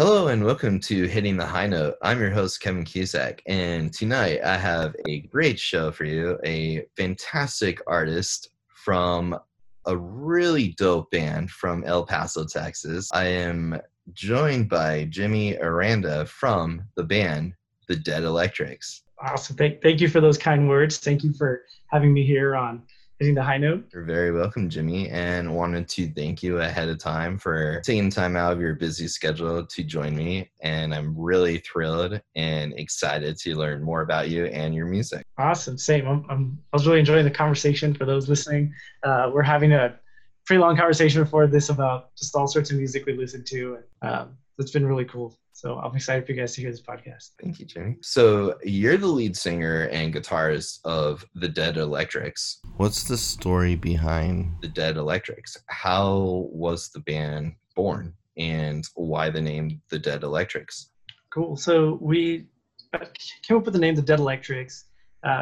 Hello 0.00 0.28
and 0.28 0.42
welcome 0.42 0.80
to 0.80 1.04
Hitting 1.04 1.36
the 1.36 1.44
High 1.44 1.66
Note. 1.66 1.96
I'm 2.00 2.18
your 2.18 2.30
host, 2.30 2.62
Kevin 2.62 2.86
Cusack, 2.86 3.42
and 3.46 3.92
tonight 3.92 4.40
I 4.42 4.56
have 4.56 4.96
a 5.06 5.20
great 5.20 5.58
show 5.58 5.90
for 5.90 6.06
you. 6.06 6.38
A 6.42 6.86
fantastic 6.96 7.82
artist 7.86 8.48
from 8.68 9.38
a 9.84 9.94
really 9.94 10.68
dope 10.78 11.10
band 11.10 11.50
from 11.50 11.84
El 11.84 12.06
Paso, 12.06 12.46
Texas. 12.46 13.10
I 13.12 13.24
am 13.24 13.78
joined 14.14 14.70
by 14.70 15.04
Jimmy 15.10 15.58
Aranda 15.58 16.24
from 16.24 16.82
the 16.96 17.04
band 17.04 17.52
The 17.86 17.96
Dead 17.96 18.22
Electrics. 18.22 19.02
Awesome. 19.20 19.54
Thank, 19.54 19.82
thank 19.82 20.00
you 20.00 20.08
for 20.08 20.22
those 20.22 20.38
kind 20.38 20.66
words. 20.66 20.96
Thank 20.96 21.22
you 21.24 21.34
for 21.34 21.64
having 21.88 22.14
me 22.14 22.24
here 22.24 22.56
on 22.56 22.84
hitting 23.20 23.34
the 23.34 23.42
high 23.42 23.58
note. 23.58 23.84
You're 23.92 24.04
very 24.04 24.32
welcome, 24.32 24.70
Jimmy, 24.70 25.10
and 25.10 25.54
wanted 25.54 25.86
to 25.90 26.10
thank 26.12 26.42
you 26.42 26.58
ahead 26.58 26.88
of 26.88 26.98
time 26.98 27.38
for 27.38 27.82
taking 27.84 28.08
time 28.08 28.34
out 28.34 28.54
of 28.54 28.60
your 28.60 28.74
busy 28.74 29.06
schedule 29.06 29.64
to 29.66 29.84
join 29.84 30.16
me. 30.16 30.50
And 30.62 30.94
I'm 30.94 31.14
really 31.16 31.58
thrilled 31.58 32.18
and 32.34 32.72
excited 32.78 33.36
to 33.40 33.54
learn 33.54 33.82
more 33.82 34.00
about 34.00 34.30
you 34.30 34.46
and 34.46 34.74
your 34.74 34.86
music. 34.86 35.22
Awesome. 35.36 35.76
Same. 35.76 36.08
I'm, 36.08 36.24
I'm 36.30 36.58
i 36.72 36.76
was 36.76 36.86
really 36.86 36.98
enjoying 36.98 37.24
the 37.24 37.30
conversation 37.30 37.92
for 37.92 38.06
those 38.06 38.26
listening. 38.26 38.72
Uh, 39.02 39.30
we're 39.32 39.42
having 39.42 39.72
a 39.72 40.00
pretty 40.46 40.60
long 40.60 40.74
conversation 40.74 41.22
before 41.22 41.46
this 41.46 41.68
about 41.68 42.16
just 42.16 42.34
all 42.34 42.46
sorts 42.46 42.70
of 42.70 42.78
music 42.78 43.04
we 43.04 43.12
listen 43.12 43.44
to. 43.44 43.78
And, 44.02 44.12
um, 44.12 44.36
it's 44.60 44.70
been 44.70 44.86
really 44.86 45.04
cool. 45.04 45.38
So 45.52 45.78
I'm 45.78 45.94
excited 45.94 46.24
for 46.24 46.32
you 46.32 46.38
guys 46.38 46.54
to 46.54 46.60
hear 46.62 46.70
this 46.70 46.80
podcast. 46.80 47.30
Thank 47.42 47.58
you, 47.58 47.66
Jimmy. 47.66 47.96
So 48.00 48.54
you're 48.62 48.96
the 48.96 49.06
lead 49.06 49.36
singer 49.36 49.88
and 49.92 50.14
guitarist 50.14 50.80
of 50.84 51.24
the 51.34 51.48
Dead 51.48 51.76
Electrics. 51.76 52.60
What's 52.76 53.04
the 53.04 53.16
story 53.16 53.74
behind 53.74 54.52
the 54.62 54.68
Dead 54.68 54.96
Electrics? 54.96 55.56
How 55.66 56.48
was 56.50 56.90
the 56.90 57.00
band 57.00 57.54
born, 57.76 58.14
and 58.36 58.88
why 58.94 59.30
the 59.30 59.40
name 59.40 59.82
the 59.90 59.98
Dead 59.98 60.22
Electrics? 60.22 60.90
Cool. 61.32 61.56
So 61.56 61.98
we 62.00 62.46
uh, 62.94 63.04
came 63.46 63.58
up 63.58 63.64
with 63.64 63.74
the 63.74 63.80
name 63.80 63.94
the 63.94 64.02
Dead 64.02 64.18
Electrics 64.18 64.86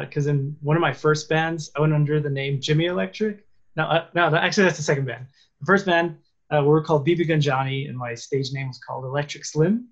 because 0.01 0.27
uh, 0.27 0.31
in 0.31 0.55
one 0.61 0.75
of 0.75 0.81
my 0.81 0.93
first 0.93 1.29
bands, 1.29 1.71
I 1.75 1.81
went 1.81 1.93
under 1.93 2.19
the 2.19 2.29
name 2.29 2.59
Jimmy 2.59 2.85
Electric. 2.85 3.45
No, 3.75 3.83
uh, 3.83 4.07
no, 4.13 4.35
actually 4.35 4.65
that's 4.65 4.77
the 4.77 4.83
second 4.83 5.05
band. 5.05 5.27
The 5.61 5.65
first 5.65 5.85
band 5.85 6.17
uh, 6.51 6.61
we 6.61 6.67
were 6.67 6.81
called 6.81 7.05
Bibi 7.05 7.25
Johnny, 7.39 7.85
and 7.85 7.97
my 7.97 8.15
stage 8.15 8.51
name 8.51 8.67
was 8.67 8.79
called 8.79 9.05
Electric 9.05 9.45
Slim. 9.45 9.87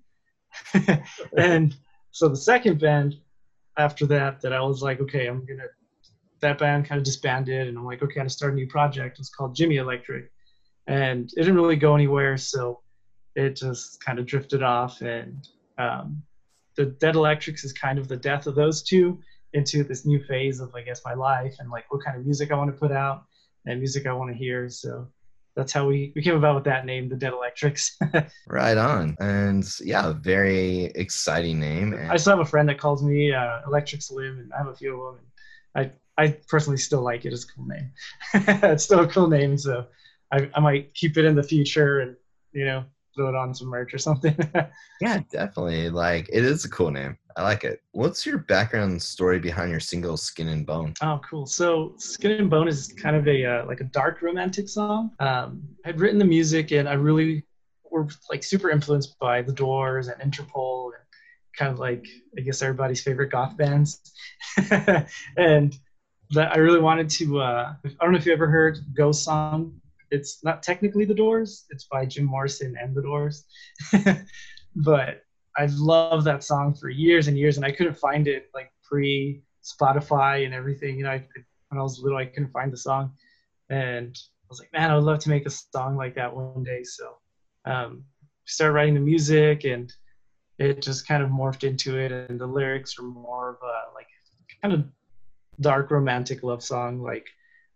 and 1.36 1.76
so 2.10 2.28
the 2.28 2.36
second 2.36 2.80
band 2.80 3.16
after 3.76 4.06
that, 4.06 4.40
that 4.40 4.52
I 4.52 4.60
was 4.60 4.82
like, 4.82 5.00
okay, 5.00 5.26
I'm 5.26 5.44
gonna. 5.44 5.68
That 6.40 6.58
band 6.58 6.84
kind 6.84 6.98
of 6.98 7.04
disbanded, 7.04 7.66
and 7.66 7.76
I'm 7.76 7.84
like, 7.84 8.02
okay, 8.02 8.14
I'm 8.14 8.24
gonna 8.24 8.30
start 8.30 8.52
a 8.52 8.56
new 8.56 8.68
project. 8.68 9.18
It's 9.18 9.28
called 9.28 9.54
Jimmy 9.54 9.76
Electric, 9.76 10.30
and 10.86 11.30
it 11.36 11.40
didn't 11.40 11.56
really 11.56 11.76
go 11.76 11.94
anywhere, 11.94 12.36
so 12.36 12.80
it 13.34 13.56
just 13.56 14.02
kind 14.04 14.18
of 14.18 14.26
drifted 14.26 14.62
off. 14.62 15.00
And 15.00 15.46
um, 15.78 16.22
the 16.76 16.86
Dead 16.86 17.14
Electrics 17.14 17.64
is 17.64 17.72
kind 17.72 17.98
of 17.98 18.08
the 18.08 18.16
death 18.16 18.46
of 18.46 18.54
those 18.54 18.82
two 18.82 19.18
into 19.52 19.82
this 19.82 20.04
new 20.04 20.22
phase 20.24 20.60
of, 20.60 20.74
I 20.74 20.82
guess, 20.82 21.02
my 21.04 21.14
life 21.14 21.54
and 21.58 21.70
like 21.70 21.90
what 21.90 22.04
kind 22.04 22.16
of 22.16 22.24
music 22.24 22.50
I 22.52 22.56
want 22.56 22.70
to 22.70 22.78
put 22.78 22.92
out 22.92 23.24
and 23.66 23.78
music 23.78 24.06
I 24.06 24.12
want 24.12 24.30
to 24.30 24.36
hear. 24.36 24.68
So 24.68 25.08
that's 25.58 25.72
how 25.72 25.88
we, 25.88 26.12
we 26.14 26.22
came 26.22 26.36
about 26.36 26.54
with 26.54 26.64
that 26.64 26.86
name, 26.86 27.08
the 27.08 27.16
Dead 27.16 27.32
Electrics. 27.32 27.98
right 28.46 28.76
on. 28.76 29.16
And 29.18 29.68
yeah, 29.80 30.12
very 30.12 30.84
exciting 30.94 31.58
name. 31.58 31.94
And 31.94 32.12
I 32.12 32.16
still 32.16 32.36
have 32.36 32.46
a 32.46 32.48
friend 32.48 32.68
that 32.68 32.78
calls 32.78 33.02
me 33.02 33.32
uh, 33.32 33.62
Electric 33.66 34.00
Slim, 34.02 34.38
and 34.38 34.52
I 34.52 34.58
have 34.58 34.68
a 34.68 34.74
few 34.76 35.02
of 35.02 35.16
them. 35.16 35.24
And 35.74 35.90
I, 36.16 36.22
I 36.22 36.36
personally 36.46 36.78
still 36.78 37.02
like 37.02 37.24
it. 37.24 37.32
It's 37.32 37.42
a 37.42 37.48
cool 37.48 37.66
name. 37.66 37.90
it's 38.70 38.84
still 38.84 39.00
a 39.00 39.08
cool 39.08 39.26
name, 39.26 39.58
so 39.58 39.86
I, 40.32 40.48
I 40.54 40.60
might 40.60 40.94
keep 40.94 41.16
it 41.16 41.24
in 41.24 41.34
the 41.34 41.42
future 41.42 42.00
and, 42.02 42.14
you 42.52 42.64
know, 42.64 42.84
throw 43.18 43.28
it 43.28 43.34
on 43.34 43.54
some 43.54 43.68
merch 43.68 43.92
or 43.92 43.98
something. 43.98 44.36
yeah, 45.00 45.20
definitely. 45.30 45.90
Like, 45.90 46.28
it 46.32 46.44
is 46.44 46.64
a 46.64 46.70
cool 46.70 46.90
name. 46.90 47.18
I 47.36 47.42
like 47.42 47.64
it. 47.64 47.80
What's 47.92 48.24
your 48.24 48.38
background 48.38 49.00
story 49.02 49.38
behind 49.38 49.70
your 49.70 49.80
single 49.80 50.16
"Skin 50.16 50.48
and 50.48 50.66
Bone"? 50.66 50.94
Oh, 51.02 51.20
cool. 51.28 51.46
So 51.46 51.94
"Skin 51.98 52.32
and 52.32 52.50
Bone" 52.50 52.68
is 52.68 52.92
kind 53.00 53.14
of 53.14 53.28
a 53.28 53.44
uh, 53.44 53.66
like 53.66 53.80
a 53.80 53.84
dark 53.84 54.22
romantic 54.22 54.68
song. 54.68 55.10
Um, 55.20 55.62
I'd 55.84 56.00
written 56.00 56.18
the 56.18 56.24
music, 56.24 56.72
and 56.72 56.88
I 56.88 56.94
really 56.94 57.44
were 57.90 58.08
like 58.30 58.42
super 58.42 58.70
influenced 58.70 59.18
by 59.18 59.42
The 59.42 59.52
Doors 59.52 60.08
and 60.08 60.20
Interpol, 60.20 60.86
and 60.86 61.04
kind 61.56 61.72
of 61.72 61.78
like 61.78 62.06
I 62.36 62.40
guess 62.40 62.62
everybody's 62.62 63.02
favorite 63.02 63.30
goth 63.30 63.56
bands. 63.56 64.00
and 65.36 65.76
that 66.30 66.52
I 66.52 66.58
really 66.58 66.80
wanted 66.80 67.08
to. 67.10 67.40
Uh, 67.40 67.74
I 67.84 68.04
don't 68.04 68.12
know 68.12 68.18
if 68.18 68.26
you 68.26 68.32
ever 68.32 68.48
heard 68.48 68.78
"Ghost 68.96 69.24
Song." 69.24 69.80
It's 70.10 70.42
not 70.44 70.62
technically 70.62 71.04
The 71.04 71.14
Doors. 71.14 71.66
It's 71.70 71.84
by 71.84 72.06
Jim 72.06 72.24
Morrison 72.24 72.74
and 72.80 72.94
The 72.94 73.02
Doors, 73.02 73.44
but 74.76 75.22
I've 75.56 75.74
loved 75.74 76.24
that 76.26 76.44
song 76.44 76.74
for 76.74 76.88
years 76.88 77.28
and 77.28 77.36
years, 77.36 77.56
and 77.56 77.66
I 77.66 77.72
couldn't 77.72 77.98
find 77.98 78.28
it 78.28 78.46
like 78.54 78.70
pre 78.82 79.42
Spotify 79.62 80.44
and 80.44 80.54
everything. 80.54 80.98
You 80.98 81.04
know, 81.04 81.10
I, 81.10 81.26
when 81.68 81.80
I 81.80 81.82
was 81.82 82.00
little, 82.00 82.18
I 82.18 82.26
couldn't 82.26 82.52
find 82.52 82.72
the 82.72 82.78
song, 82.78 83.12
and 83.68 84.16
I 84.16 84.46
was 84.48 84.60
like, 84.60 84.72
man, 84.72 84.90
I 84.90 84.94
would 84.94 85.04
love 85.04 85.18
to 85.20 85.30
make 85.30 85.46
a 85.46 85.50
song 85.50 85.96
like 85.96 86.14
that 86.14 86.34
one 86.34 86.62
day. 86.62 86.82
So, 86.84 87.16
um, 87.64 88.04
started 88.46 88.72
writing 88.72 88.94
the 88.94 89.00
music, 89.00 89.64
and 89.64 89.92
it 90.58 90.80
just 90.80 91.06
kind 91.06 91.22
of 91.22 91.28
morphed 91.28 91.64
into 91.64 91.98
it. 91.98 92.12
And 92.12 92.40
the 92.40 92.46
lyrics 92.46 92.98
are 92.98 93.02
more 93.04 93.50
of 93.50 93.56
a 93.62 93.94
like 93.94 94.06
kind 94.62 94.74
of 94.74 94.84
dark 95.60 95.90
romantic 95.90 96.42
love 96.42 96.62
song, 96.62 97.02
like 97.02 97.26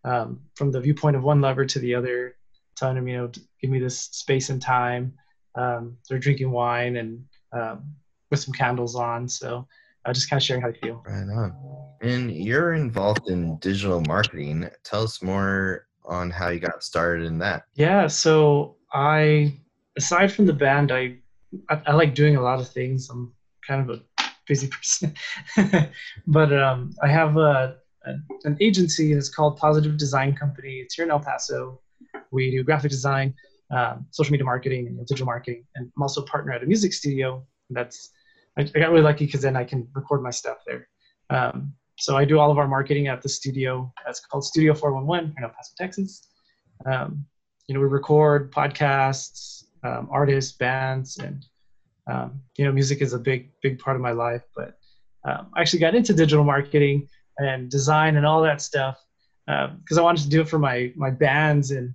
um, 0.04 0.40
from 0.54 0.72
the 0.72 0.80
viewpoint 0.80 1.16
of 1.16 1.22
one 1.22 1.40
lover 1.40 1.64
to 1.64 1.78
the 1.78 1.94
other, 1.94 2.36
telling 2.76 2.96
him, 2.96 3.08
you 3.08 3.16
know, 3.16 3.30
give 3.60 3.70
me 3.70 3.78
this 3.78 3.98
space 3.98 4.50
and 4.50 4.60
time. 4.60 5.14
Um, 5.54 5.96
they're 6.08 6.18
drinking 6.18 6.50
wine 6.50 6.96
and 6.96 7.24
um, 7.52 7.94
with 8.30 8.40
some 8.40 8.54
candles 8.54 8.96
on. 8.96 9.28
So 9.28 9.66
uh, 10.04 10.12
just 10.12 10.28
kind 10.28 10.40
of 10.40 10.44
sharing 10.44 10.62
how 10.62 10.68
I 10.68 10.72
feel. 10.72 11.02
Right 11.06 11.28
on. 11.28 11.54
And 12.00 12.32
you're 12.32 12.74
involved 12.74 13.28
in 13.28 13.58
digital 13.58 14.00
marketing. 14.00 14.68
Tell 14.82 15.04
us 15.04 15.22
more 15.22 15.86
on 16.04 16.30
how 16.30 16.48
you 16.48 16.58
got 16.58 16.82
started 16.82 17.26
in 17.26 17.38
that. 17.38 17.64
Yeah. 17.74 18.08
So 18.08 18.76
I, 18.92 19.54
aside 19.96 20.32
from 20.32 20.46
the 20.46 20.52
band, 20.52 20.90
I, 20.90 21.18
I, 21.68 21.80
I 21.86 21.92
like 21.92 22.14
doing 22.14 22.36
a 22.36 22.42
lot 22.42 22.58
of 22.58 22.68
things. 22.68 23.08
I'm 23.10 23.32
kind 23.66 23.88
of 23.88 24.00
a 24.00 24.24
busy 24.48 24.68
person, 24.68 25.14
but 26.26 26.52
um, 26.52 26.92
I 27.02 27.08
have 27.08 27.36
a, 27.36 27.76
a, 28.06 28.14
an 28.44 28.56
agency. 28.60 29.12
It's 29.12 29.28
called 29.28 29.56
Positive 29.56 29.96
Design 29.96 30.34
Company. 30.34 30.76
It's 30.76 30.94
here 30.94 31.04
in 31.04 31.10
El 31.10 31.20
Paso. 31.20 31.80
We 32.30 32.50
do 32.50 32.62
graphic 32.62 32.90
design, 32.90 33.34
um, 33.70 34.06
social 34.10 34.32
media 34.32 34.44
marketing 34.44 34.86
and 34.86 34.98
digital 35.06 35.26
marketing. 35.26 35.64
And 35.74 35.90
I'm 35.96 36.02
also 36.02 36.22
a 36.22 36.26
partner 36.26 36.52
at 36.52 36.62
a 36.62 36.66
music 36.66 36.92
studio. 36.92 37.46
That's 37.70 38.10
I, 38.58 38.62
I 38.62 38.64
got 38.64 38.90
really 38.90 39.02
lucky 39.02 39.26
because 39.26 39.42
then 39.42 39.56
I 39.56 39.64
can 39.64 39.88
record 39.94 40.22
my 40.22 40.30
stuff 40.30 40.58
there. 40.66 40.88
Um, 41.30 41.74
so 41.98 42.16
I 42.16 42.24
do 42.24 42.38
all 42.38 42.50
of 42.50 42.58
our 42.58 42.68
marketing 42.68 43.08
at 43.08 43.22
the 43.22 43.28
studio. 43.28 43.92
That's 44.04 44.20
called 44.20 44.44
Studio 44.44 44.74
411 44.74 45.34
in 45.36 45.44
El 45.44 45.50
Paso, 45.50 45.72
Texas. 45.76 46.28
Um, 46.84 47.24
you 47.68 47.74
know, 47.74 47.80
we 47.80 47.86
record 47.86 48.50
podcasts, 48.50 49.64
um, 49.84 50.08
artists, 50.10 50.52
bands, 50.52 51.18
and 51.18 51.46
um, 52.10 52.40
you 52.56 52.64
know, 52.64 52.72
music 52.72 53.00
is 53.00 53.12
a 53.12 53.18
big, 53.18 53.50
big 53.62 53.78
part 53.78 53.96
of 53.96 54.02
my 54.02 54.10
life. 54.10 54.42
But 54.56 54.76
um, 55.24 55.48
I 55.54 55.60
actually 55.60 55.78
got 55.78 55.94
into 55.94 56.12
digital 56.12 56.44
marketing 56.44 57.08
and 57.38 57.70
design 57.70 58.16
and 58.16 58.26
all 58.26 58.42
that 58.42 58.60
stuff 58.60 59.02
because 59.46 59.98
I 59.98 60.02
wanted 60.02 60.24
to 60.24 60.28
do 60.30 60.40
it 60.40 60.48
for 60.48 60.58
my 60.58 60.92
my 60.96 61.10
bands. 61.10 61.70
And 61.70 61.94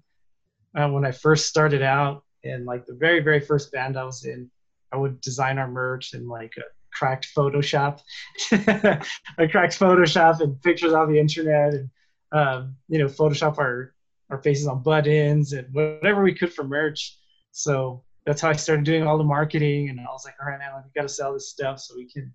uh, 0.76 0.90
when 0.90 1.06
I 1.06 1.12
first 1.12 1.48
started 1.48 1.82
out 1.82 2.24
in 2.44 2.66
like 2.66 2.86
the 2.86 2.96
very 2.96 3.20
very 3.20 3.40
first 3.40 3.72
band 3.72 3.98
I 3.98 4.04
was 4.04 4.26
in, 4.26 4.50
I 4.92 4.98
would 4.98 5.22
design 5.22 5.58
our 5.58 5.68
merch 5.68 6.14
in 6.14 6.28
like 6.28 6.54
a 6.58 6.64
cracked 6.92 7.30
Photoshop, 7.36 8.02
a 8.52 9.48
cracked 9.48 9.80
Photoshop 9.80 10.42
and 10.42 10.62
pictures 10.62 10.94
on 10.94 11.12
the 11.12 11.20
internet, 11.20 11.74
and 11.74 11.90
um, 12.32 12.76
you 12.88 13.00
know 13.00 13.06
Photoshop 13.06 13.58
our 13.58 13.94
our 14.30 14.42
faces 14.42 14.68
on 14.68 14.84
buttons 14.84 15.54
and 15.54 15.74
whatever 15.74 16.22
we 16.22 16.34
could 16.34 16.54
for 16.54 16.64
merch. 16.66 17.18
So 17.52 18.04
that's 18.26 18.42
how 18.42 18.50
I 18.50 18.54
started 18.54 18.84
doing 18.84 19.04
all 19.04 19.18
the 19.18 19.24
marketing, 19.24 19.90
and 19.90 20.00
I 20.00 20.04
was 20.12 20.26
like, 20.26 20.36
all 20.42 20.50
right, 20.50 20.60
man, 20.60 20.72
we 20.76 20.92
got 20.94 21.08
to 21.08 21.14
sell 21.14 21.34
this 21.34 21.50
stuff 21.50 21.80
so 21.80 21.96
we 21.96 22.10
can 22.10 22.34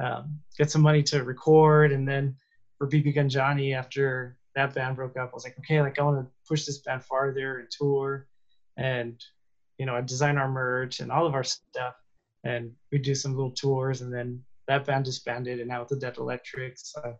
um, 0.00 0.40
get 0.58 0.70
some 0.70 0.82
money 0.82 1.02
to 1.04 1.24
record, 1.24 1.92
and 1.92 2.08
then 2.08 2.34
for 2.78 2.88
BB 2.88 3.14
Gun 3.14 3.28
Johnny 3.28 3.74
after 3.74 4.38
that 4.54 4.74
band 4.74 4.96
broke 4.96 5.16
up, 5.16 5.30
I 5.30 5.34
was 5.34 5.44
like, 5.44 5.58
okay, 5.58 5.80
like 5.80 5.98
I 5.98 6.02
want 6.02 6.24
to 6.24 6.30
push 6.48 6.64
this 6.64 6.78
band 6.78 7.04
farther 7.04 7.58
and 7.58 7.68
tour, 7.70 8.26
and 8.76 9.22
you 9.78 9.86
know, 9.86 9.94
I 9.94 10.00
design 10.00 10.36
our 10.36 10.50
merch 10.50 11.00
and 11.00 11.12
all 11.12 11.26
of 11.26 11.34
our 11.34 11.44
stuff, 11.44 11.94
and 12.44 12.72
we 12.90 12.98
do 12.98 13.14
some 13.14 13.36
little 13.36 13.52
tours, 13.52 14.00
and 14.00 14.12
then 14.12 14.42
that 14.68 14.86
band 14.86 15.04
disbanded, 15.04 15.60
and 15.60 15.68
now 15.68 15.80
with 15.80 15.88
the 15.88 15.96
Dead 15.96 16.16
Electrics, 16.16 16.94
uh, 17.04 17.12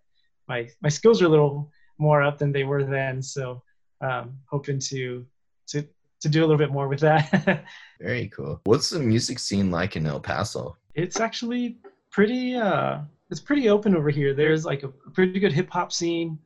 my 0.48 0.68
my 0.82 0.88
skills 0.88 1.20
are 1.20 1.26
a 1.26 1.28
little 1.28 1.70
more 1.98 2.22
up 2.22 2.38
than 2.38 2.52
they 2.52 2.64
were 2.64 2.84
then, 2.84 3.22
so 3.22 3.62
um, 4.00 4.38
hoping 4.46 4.78
to 4.78 5.26
to 5.68 5.86
to 6.20 6.28
do 6.28 6.40
a 6.40 6.46
little 6.46 6.56
bit 6.56 6.72
more 6.72 6.88
with 6.88 7.00
that. 7.00 7.64
Very 8.00 8.28
cool. 8.28 8.60
What's 8.64 8.90
the 8.90 8.98
music 8.98 9.38
scene 9.38 9.70
like 9.70 9.96
in 9.96 10.06
El 10.06 10.20
Paso? 10.20 10.76
It's 10.94 11.20
actually 11.20 11.78
pretty 12.10 12.54
uh 12.54 13.00
it's 13.30 13.40
pretty 13.40 13.68
open 13.68 13.96
over 13.96 14.10
here. 14.10 14.34
There's 14.34 14.64
like 14.64 14.82
a, 14.82 14.88
pretty 14.88 15.38
good 15.38 15.52
hip 15.52 15.70
hop 15.70 15.92
scene. 15.92 16.38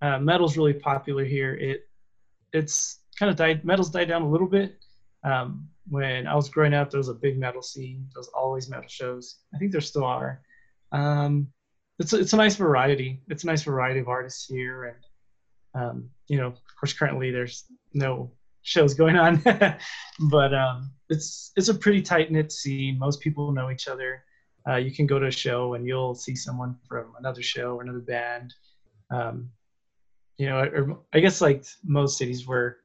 Uh, 0.00 0.18
metal's 0.18 0.56
really 0.56 0.72
popular 0.72 1.24
here. 1.24 1.54
It 1.54 1.88
it's 2.52 3.00
kind 3.18 3.30
of 3.30 3.36
died. 3.36 3.64
Metal's 3.64 3.90
died 3.90 4.08
down 4.08 4.22
a 4.22 4.28
little 4.28 4.48
bit, 4.48 4.78
Um, 5.24 5.68
when 5.88 6.26
I 6.26 6.34
was 6.34 6.48
growing 6.48 6.74
up, 6.74 6.90
there 6.90 6.98
was 6.98 7.08
a 7.08 7.14
big 7.14 7.38
metal 7.38 7.62
scene. 7.62 8.08
There 8.12 8.20
was 8.20 8.28
always 8.28 8.68
metal 8.68 8.88
shows. 8.88 9.38
I 9.54 9.58
think 9.58 9.72
there 9.72 9.80
still 9.80 10.04
are. 10.04 10.42
Um, 10.90 11.48
it's 11.98 12.12
a, 12.12 12.20
it's 12.20 12.32
a 12.32 12.36
nice 12.36 12.56
variety. 12.56 13.22
It's 13.28 13.44
a 13.44 13.46
nice 13.46 13.62
variety 13.62 14.00
of 14.00 14.08
artists 14.08 14.46
here, 14.46 14.84
and 15.74 15.82
um, 15.82 16.10
you 16.28 16.38
know, 16.38 16.48
of 16.48 16.76
course, 16.78 16.92
currently 16.92 17.30
there's 17.30 17.64
no 17.94 18.32
shows 18.62 18.94
going 18.94 19.16
on, 19.16 19.42
but 20.30 20.54
um, 20.54 20.90
it's 21.08 21.52
it's 21.56 21.68
a 21.68 21.74
pretty 21.74 22.02
tight 22.02 22.30
knit 22.30 22.50
scene. 22.52 22.98
Most 22.98 23.20
people 23.20 23.52
know 23.52 23.70
each 23.70 23.88
other. 23.88 24.24
Uh, 24.68 24.76
you 24.76 24.92
can 24.92 25.06
go 25.06 25.18
to 25.18 25.26
a 25.26 25.30
show 25.30 25.74
and 25.74 25.86
you'll 25.86 26.14
see 26.14 26.34
someone 26.34 26.76
from 26.88 27.12
another 27.18 27.42
show 27.42 27.76
or 27.76 27.82
another 27.82 28.00
band. 28.00 28.54
Um, 29.10 29.50
you 30.38 30.46
know, 30.46 30.58
or 30.58 31.00
I 31.12 31.20
guess 31.20 31.40
like 31.40 31.64
most 31.84 32.18
cities 32.18 32.46
where 32.46 32.78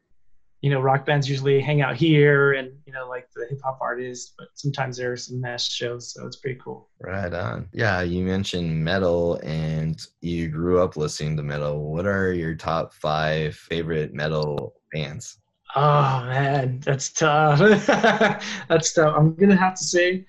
you 0.62 0.72
know, 0.72 0.80
rock 0.82 1.06
bands 1.06 1.30
usually 1.30 1.62
hang 1.62 1.82
out 1.82 1.96
here 1.96 2.54
and, 2.54 2.72
you 2.86 2.92
know, 2.92 3.08
like 3.08 3.28
the 3.36 3.46
hip 3.48 3.60
hop 3.64 3.78
artists, 3.80 4.34
but 4.38 4.48
sometimes 4.56 4.98
there 4.98 5.12
are 5.12 5.18
some 5.18 5.40
mesh 5.40 5.70
shows. 5.70 6.14
So 6.14 6.26
it's 6.26 6.38
pretty 6.38 6.60
cool. 6.64 6.90
Right 7.00 7.32
on. 7.32 7.70
Yeah. 7.74 8.02
You 8.02 8.24
mentioned 8.24 8.84
metal 8.84 9.40
and 9.44 10.02
you 10.22 10.48
grew 10.48 10.82
up 10.82 10.98
listening 10.98 11.38
to 11.38 11.44
metal. 11.44 11.92
What 11.92 12.08
are 12.08 12.34
your 12.34 12.56
top 12.56 12.94
five 12.94 13.56
favorite 13.56 14.14
metal 14.14 14.74
bands? 14.92 15.38
Oh 15.76 16.26
man, 16.26 16.80
that's 16.80 17.12
tough. 17.12 17.60
that's 18.68 18.94
tough. 18.94 19.14
I'm 19.16 19.36
going 19.36 19.50
to 19.50 19.56
have 19.56 19.76
to 19.76 19.84
say 19.84 20.26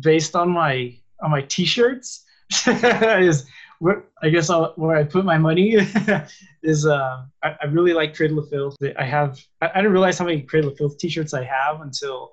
based 0.00 0.34
on 0.36 0.50
my, 0.50 0.96
on 1.22 1.30
my 1.30 1.42
t-shirts 1.42 2.24
is 2.66 3.46
where 3.78 4.04
I 4.22 4.30
guess 4.30 4.50
I'll, 4.50 4.72
where 4.76 4.96
I 4.96 5.04
put 5.04 5.24
my 5.24 5.38
money 5.38 5.76
is 6.62 6.86
uh, 6.86 7.24
I, 7.42 7.56
I, 7.62 7.66
really 7.66 7.92
like 7.92 8.14
Cradle 8.14 8.38
of 8.38 8.48
Filth. 8.48 8.76
I 8.98 9.04
have 9.04 9.40
I, 9.60 9.70
I, 9.74 9.76
didn't 9.76 9.92
realize 9.92 10.18
how 10.18 10.24
many 10.24 10.42
Cradle 10.42 10.70
of 10.70 10.78
Filth 10.78 10.96
t-shirts 10.98 11.34
I 11.34 11.44
have 11.44 11.80
until 11.80 12.32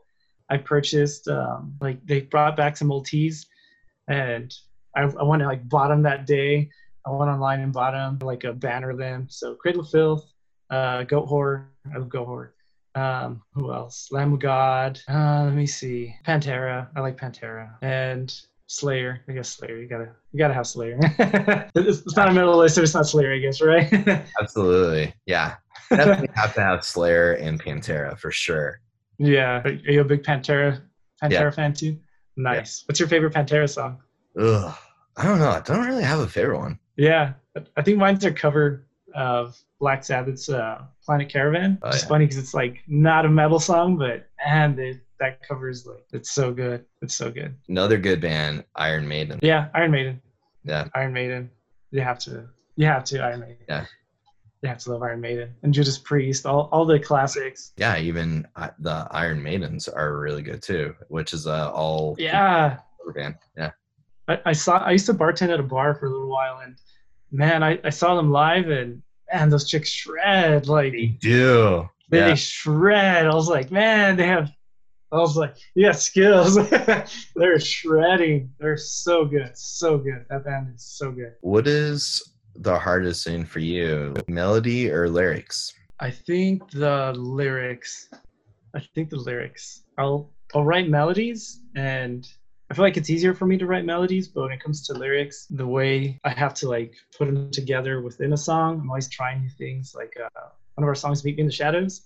I 0.49 0.57
purchased 0.57 1.27
um, 1.27 1.75
like 1.81 2.05
they 2.05 2.21
brought 2.21 2.55
back 2.55 2.77
some 2.77 2.91
old 2.91 3.05
tees, 3.05 3.47
and 4.07 4.53
I, 4.95 5.03
I 5.03 5.23
went 5.23 5.41
and 5.41 5.49
like 5.49 5.67
bought 5.67 5.89
them 5.89 6.03
that 6.03 6.25
day. 6.25 6.69
I 7.05 7.09
went 7.11 7.31
online 7.31 7.61
and 7.61 7.73
bought 7.73 7.91
them 7.91 8.19
like 8.21 8.43
a 8.43 8.53
banner 8.53 8.95
them. 8.95 9.27
So 9.29 9.55
Cradle 9.55 9.81
of 9.81 9.89
Filth, 9.89 10.31
uh, 10.69 11.03
Goatwhore. 11.03 11.65
I 11.93 11.97
love 11.97 12.09
Goatwhore. 12.09 12.49
Um, 12.95 13.41
who 13.53 13.71
else? 13.71 14.09
Lamb 14.11 14.33
of 14.33 14.39
God. 14.39 14.99
Uh, 15.09 15.43
let 15.45 15.53
me 15.53 15.65
see. 15.65 16.15
Pantera. 16.25 16.87
I 16.95 16.99
like 16.99 17.17
Pantera. 17.17 17.75
And 17.81 18.33
Slayer. 18.67 19.21
I 19.27 19.33
guess 19.33 19.49
Slayer. 19.49 19.77
You 19.77 19.87
gotta 19.87 20.09
you 20.31 20.39
gotta 20.39 20.53
have 20.53 20.67
Slayer. 20.67 20.97
it's, 21.01 21.99
it's, 21.99 22.15
not 22.15 22.29
a 22.29 22.33
metal 22.33 22.57
list, 22.57 22.75
so 22.75 22.81
it's 22.81 22.93
not 22.93 23.07
Slayer, 23.07 23.33
I 23.33 23.39
guess, 23.39 23.61
right? 23.61 23.91
Absolutely. 24.41 25.13
Yeah. 25.25 25.55
Definitely 25.89 26.29
have 26.35 26.53
to 26.55 26.61
have 26.61 26.83
Slayer 26.83 27.33
and 27.33 27.61
Pantera 27.61 28.17
for 28.17 28.31
sure. 28.31 28.81
Yeah. 29.17 29.61
Are 29.63 29.71
you 29.71 30.01
a 30.01 30.05
big 30.05 30.23
Pantera 30.23 30.81
Pantera 31.21 31.31
yeah. 31.31 31.51
fan 31.51 31.73
too? 31.73 31.97
Nice. 32.37 32.81
Yeah. 32.81 32.87
What's 32.87 32.99
your 32.99 33.09
favorite 33.09 33.33
Pantera 33.33 33.69
song? 33.69 34.01
Ugh. 34.39 34.75
I 35.17 35.25
don't 35.25 35.39
know. 35.39 35.49
I 35.49 35.59
don't 35.59 35.85
really 35.85 36.03
have 36.03 36.19
a 36.19 36.27
favorite 36.27 36.59
one. 36.59 36.79
Yeah. 36.95 37.33
I 37.75 37.81
think 37.81 37.97
mine's 37.97 38.21
their 38.21 38.31
cover 38.31 38.87
of 39.13 39.57
Black 39.81 40.03
Sabbath's 40.03 40.47
uh, 40.47 40.83
Planet 41.03 41.27
Caravan. 41.27 41.79
Oh, 41.81 41.89
it's 41.89 42.03
yeah. 42.03 42.07
funny 42.07 42.25
because 42.25 42.37
it's 42.37 42.53
like 42.53 42.83
not 42.87 43.25
a 43.25 43.29
metal 43.29 43.59
song, 43.59 43.97
but 43.97 44.29
man, 44.45 44.75
they 44.75 45.01
that 45.19 45.45
covers 45.45 45.87
like 45.87 46.05
it's 46.13 46.31
so 46.31 46.53
good. 46.53 46.85
It's 47.01 47.15
so 47.15 47.31
good. 47.31 47.57
Another 47.67 47.97
good 47.97 48.21
band, 48.21 48.63
Iron 48.75 49.07
Maiden. 49.07 49.39
Yeah, 49.41 49.69
Iron 49.73 49.89
Maiden. 49.89 50.21
Yeah. 50.63 50.87
Iron 50.93 51.11
Maiden. 51.13 51.49
You 51.89 52.01
have 52.01 52.19
to. 52.19 52.47
You 52.75 52.85
have 52.85 53.03
to 53.05 53.21
Iron 53.21 53.39
Maiden. 53.41 53.57
Yeah. 53.67 53.85
You 54.61 54.69
have 54.69 54.77
to 54.77 54.91
love 54.91 55.01
Iron 55.01 55.19
Maiden 55.19 55.55
and 55.63 55.73
Judas 55.73 55.97
Priest. 55.97 56.45
All 56.45 56.69
all 56.71 56.85
the 56.85 56.99
classics. 56.99 57.73
Yeah, 57.77 57.97
even 57.97 58.47
uh, 58.55 58.69
the 58.77 59.07
Iron 59.09 59.41
Maidens 59.41 59.87
are 59.87 60.15
really 60.15 60.43
good 60.43 60.61
too, 60.61 60.93
which 61.09 61.33
is 61.33 61.47
uh, 61.47 61.71
all. 61.71 62.15
Yeah. 62.19 62.77
Band. 63.15 63.35
Yeah. 63.57 63.71
I, 64.27 64.39
I 64.45 64.53
saw. 64.53 64.77
I 64.77 64.91
used 64.91 65.07
to 65.07 65.15
bartend 65.15 65.51
at 65.51 65.59
a 65.59 65.63
bar 65.63 65.95
for 65.95 66.05
a 66.05 66.09
little 66.11 66.29
while, 66.29 66.59
and 66.59 66.77
man, 67.31 67.63
I, 67.63 67.79
I 67.83 67.89
saw 67.89 68.15
them 68.15 68.31
live, 68.31 68.69
and 68.69 69.01
man, 69.33 69.49
those 69.49 69.69
chicks 69.69 69.89
shred 69.89 70.67
like 70.67 70.93
they 70.93 71.07
do. 71.07 71.89
They 72.09 72.29
yeah. 72.29 72.35
shred. 72.35 73.25
I 73.25 73.33
was 73.33 73.47
like, 73.47 73.71
man, 73.71 74.17
they 74.17 74.27
have 74.27 74.51
I 75.11 75.17
was 75.17 75.35
like, 75.35 75.55
yeah, 75.75 75.91
skills. 75.91 76.55
They're 77.35 77.59
shredding. 77.59 78.49
They're 78.59 78.77
so 78.77 79.25
good. 79.25 79.51
So 79.57 79.97
good. 79.97 80.25
That 80.29 80.45
band 80.45 80.73
is 80.73 80.85
so 80.85 81.11
good. 81.11 81.33
What 81.41 81.67
is 81.67 82.23
the 82.55 82.79
hardest 82.79 83.25
thing 83.25 83.43
for 83.43 83.59
you, 83.59 84.13
melody 84.29 84.89
or 84.89 85.09
lyrics? 85.09 85.73
I 85.99 86.11
think 86.11 86.71
the 86.71 87.13
lyrics. 87.17 88.09
I 88.73 88.79
think 88.95 89.09
the 89.09 89.17
lyrics. 89.17 89.83
I'll 89.97 90.31
I'll 90.55 90.63
write 90.63 90.87
melodies 90.87 91.59
and 91.75 92.25
I 92.71 92.73
feel 92.73 92.85
like 92.85 92.95
it's 92.95 93.09
easier 93.09 93.33
for 93.33 93.45
me 93.45 93.57
to 93.57 93.65
write 93.65 93.83
melodies, 93.83 94.29
but 94.29 94.43
when 94.43 94.53
it 94.53 94.63
comes 94.63 94.87
to 94.87 94.93
lyrics, 94.93 95.45
the 95.49 95.67
way 95.67 96.17
I 96.23 96.29
have 96.29 96.53
to 96.53 96.69
like 96.69 96.93
put 97.17 97.25
them 97.25 97.51
together 97.51 98.01
within 98.01 98.31
a 98.31 98.37
song, 98.37 98.79
I'm 98.79 98.89
always 98.89 99.09
trying 99.09 99.41
new 99.41 99.49
things. 99.49 99.93
Like 99.93 100.15
uh, 100.17 100.29
one 100.75 100.85
of 100.85 100.87
our 100.87 100.95
songs, 100.95 101.25
"Meet 101.25 101.35
Me 101.35 101.41
in 101.41 101.47
the 101.47 101.51
Shadows," 101.51 102.03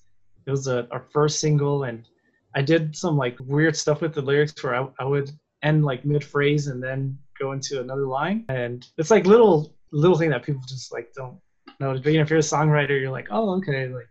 it 0.47 0.49
was 0.49 0.67
uh, 0.67 0.87
our 0.89 1.05
first 1.13 1.39
single, 1.39 1.83
and 1.83 2.09
I 2.55 2.63
did 2.63 2.95
some 2.95 3.15
like 3.15 3.37
weird 3.41 3.77
stuff 3.77 4.01
with 4.01 4.15
the 4.15 4.23
lyrics 4.23 4.63
where 4.63 4.73
I, 4.73 4.87
I 4.97 5.05
would 5.05 5.29
end 5.61 5.85
like 5.85 6.03
mid 6.03 6.23
phrase 6.23 6.65
and 6.65 6.81
then 6.81 7.19
go 7.39 7.51
into 7.51 7.79
another 7.79 8.07
line. 8.07 8.43
And 8.49 8.83
it's 8.97 9.11
like 9.11 9.27
little 9.27 9.77
little 9.91 10.17
thing 10.17 10.31
that 10.31 10.41
people 10.41 10.63
just 10.67 10.91
like 10.91 11.13
don't 11.13 11.37
notice. 11.79 12.01
But 12.01 12.11
you 12.11 12.17
know, 12.17 12.23
if 12.23 12.31
you're 12.31 12.39
a 12.39 12.41
songwriter, 12.41 12.99
you're 12.99 13.11
like, 13.11 13.27
oh, 13.29 13.51
okay, 13.57 13.89
like 13.89 14.09